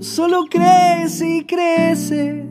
solo 0.00 0.46
crece 0.48 1.28
y 1.38 1.44
crece. 1.44 2.46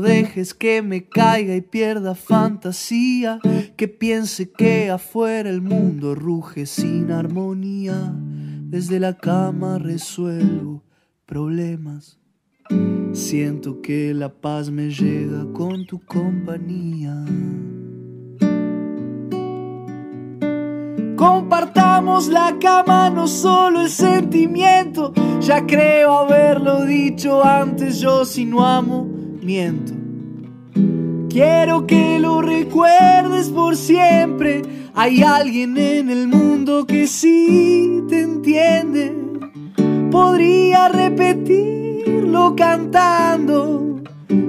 Dejes 0.00 0.54
que 0.54 0.82
me 0.82 1.08
caiga 1.08 1.54
y 1.54 1.60
pierda 1.60 2.14
fantasía, 2.14 3.40
que 3.76 3.88
piense 3.88 4.50
que 4.50 4.90
afuera 4.90 5.50
el 5.50 5.62
mundo 5.62 6.14
ruge 6.14 6.66
sin 6.66 7.10
armonía. 7.10 8.14
Desde 8.70 9.00
la 9.00 9.16
cama 9.16 9.78
resuelvo 9.78 10.84
problemas. 11.26 12.18
Siento 13.12 13.80
que 13.82 14.14
la 14.14 14.28
paz 14.28 14.70
me 14.70 14.90
llega 14.90 15.44
con 15.52 15.86
tu 15.86 15.98
compañía. 16.00 17.24
Compartamos 21.16 22.28
la 22.28 22.56
cama, 22.60 23.10
no 23.10 23.26
solo 23.26 23.82
el 23.82 23.90
sentimiento. 23.90 25.12
Ya 25.40 25.66
creo 25.66 26.20
haberlo 26.20 26.84
dicho 26.84 27.44
antes, 27.44 27.98
yo 27.98 28.24
si 28.24 28.44
no 28.44 28.64
amo 28.64 29.19
Quiero 31.28 31.84
que 31.84 32.20
lo 32.20 32.40
recuerdes 32.40 33.48
por 33.48 33.76
siempre. 33.76 34.62
Hay 34.94 35.22
alguien 35.22 35.76
en 35.76 36.08
el 36.08 36.28
mundo 36.28 36.86
que 36.86 37.08
sí 37.08 38.00
te 38.08 38.20
entiende. 38.20 39.12
Podría 40.08 40.88
repetirlo 40.88 42.54
cantando. 42.54 44.00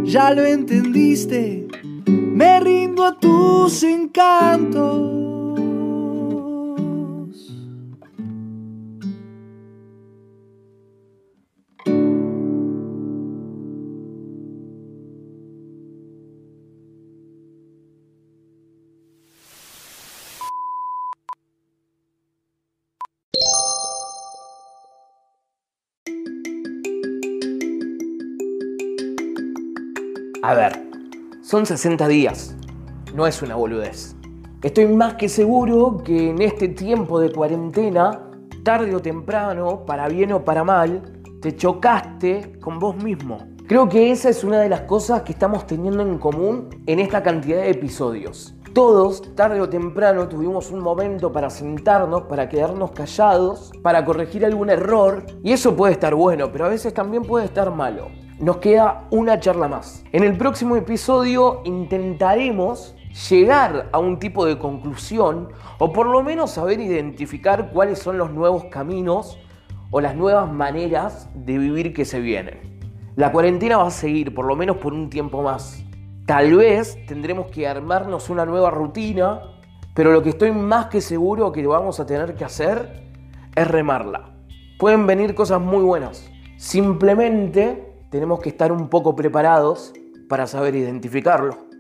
Ya 0.04 0.36
lo 0.36 0.46
entendiste. 0.46 1.68
Me 2.06 2.60
rindo 2.60 3.04
a 3.04 3.18
tus 3.18 3.82
encantos. 3.82 5.21
A 30.44 30.56
ver, 30.56 30.72
son 31.44 31.68
60 31.68 32.08
días, 32.08 32.56
no 33.14 33.28
es 33.28 33.44
una 33.44 33.56
boludez. 33.56 34.16
Estoy 34.64 34.88
más 34.88 35.14
que 35.14 35.30
seguro 35.30 36.02
que 36.04 36.32
en 36.32 36.42
este 36.42 36.68
tiempo 36.68 37.20
de 37.20 37.32
cuarentena, 37.32 38.24
tarde 38.64 38.96
o 38.96 39.00
temprano, 39.00 39.86
para 39.86 40.08
bien 40.08 40.32
o 40.32 40.44
para 40.44 40.64
mal, 40.64 41.04
te 41.44 41.56
chocaste 41.56 42.54
con 42.60 42.80
vos 42.80 42.96
mismo. 43.04 43.38
Creo 43.68 43.88
que 43.88 44.10
esa 44.10 44.30
es 44.30 44.44
una 44.44 44.60
de 44.60 44.70
las 44.70 44.82
cosas 44.82 45.22
que 45.22 45.34
estamos 45.34 45.68
teniendo 45.68 46.02
en 46.02 46.18
común 46.18 46.70
en 46.88 47.00
esta 47.00 47.22
cantidad 47.22 47.62
de 47.62 47.70
episodios. 47.70 48.56
Todos, 48.74 49.36
tarde 49.36 49.62
o 49.62 49.70
temprano, 49.70 50.28
tuvimos 50.28 50.72
un 50.72 50.80
momento 50.80 51.32
para 51.32 51.52
sentarnos, 51.52 52.24
para 52.24 52.50
quedarnos 52.50 52.94
callados, 52.94 53.72
para 53.84 54.04
corregir 54.04 54.44
algún 54.44 54.72
error. 54.72 55.24
Y 55.44 55.52
eso 55.52 55.76
puede 55.76 55.94
estar 55.94 56.16
bueno, 56.16 56.52
pero 56.52 56.66
a 56.66 56.70
veces 56.70 56.96
también 56.96 57.22
puede 57.22 57.46
estar 57.46 57.70
malo 57.70 58.21
nos 58.42 58.58
queda 58.58 59.06
una 59.12 59.40
charla 59.40 59.68
más. 59.68 60.04
En 60.12 60.24
el 60.24 60.36
próximo 60.36 60.76
episodio 60.76 61.62
intentaremos 61.64 62.96
llegar 63.30 63.90
a 63.92 64.00
un 64.00 64.18
tipo 64.18 64.46
de 64.48 64.58
conclusión 64.58 65.50
o 65.78 65.94
por 65.94 66.08
lo 66.08 66.24
menos 66.24 66.50
saber 66.50 66.80
identificar 66.80 67.70
cuáles 67.72 68.00
son 68.00 68.18
los 68.18 68.32
nuevos 68.32 68.66
caminos 68.66 69.38
o 69.92 70.02
las 70.02 70.16
nuevas 70.16 70.52
maneras 70.52 71.30
de 71.36 71.60
vivir 71.60 71.94
que 71.94 72.04
se 72.04 72.20
vienen. 72.20 72.60
La 73.16 73.32
cuarentena 73.32 73.78
va 73.78 73.88
a 73.88 73.92
seguir 73.92 74.34
por 74.34 74.46
lo 74.46 74.56
menos 74.56 74.78
por 74.78 74.94
un 74.94 75.12
tiempo 75.12 75.44
más. 75.44 75.84
Tal 76.26 76.56
vez 76.56 76.98
tendremos 77.06 77.48
que 77.52 77.68
armarnos 77.68 78.32
una 78.32 78.46
nueva 78.46 78.72
rutina, 78.72 79.42
pero 79.94 80.12
lo 80.12 80.24
que 80.24 80.30
estoy 80.30 80.52
más 80.52 80.88
que 80.88 81.02
seguro 81.02 81.52
que 81.52 81.68
vamos 81.68 82.00
a 82.00 82.08
tener 82.08 82.34
que 82.34 82.46
hacer 82.46 83.04
es 83.56 83.68
remarla. 83.68 84.32
Pueden 84.80 85.06
venir 85.06 85.36
cosas 85.36 85.62
muy 85.62 85.84
buenas. 85.84 86.28
Simplemente 86.58 87.91
tenemos 88.12 88.42
que 88.42 88.50
estar 88.50 88.74
un 88.74 88.90
poco 88.90 89.16
preparados 89.16 89.94
para 90.28 90.46
saber 90.46 90.76
identificarlo. 90.76 91.71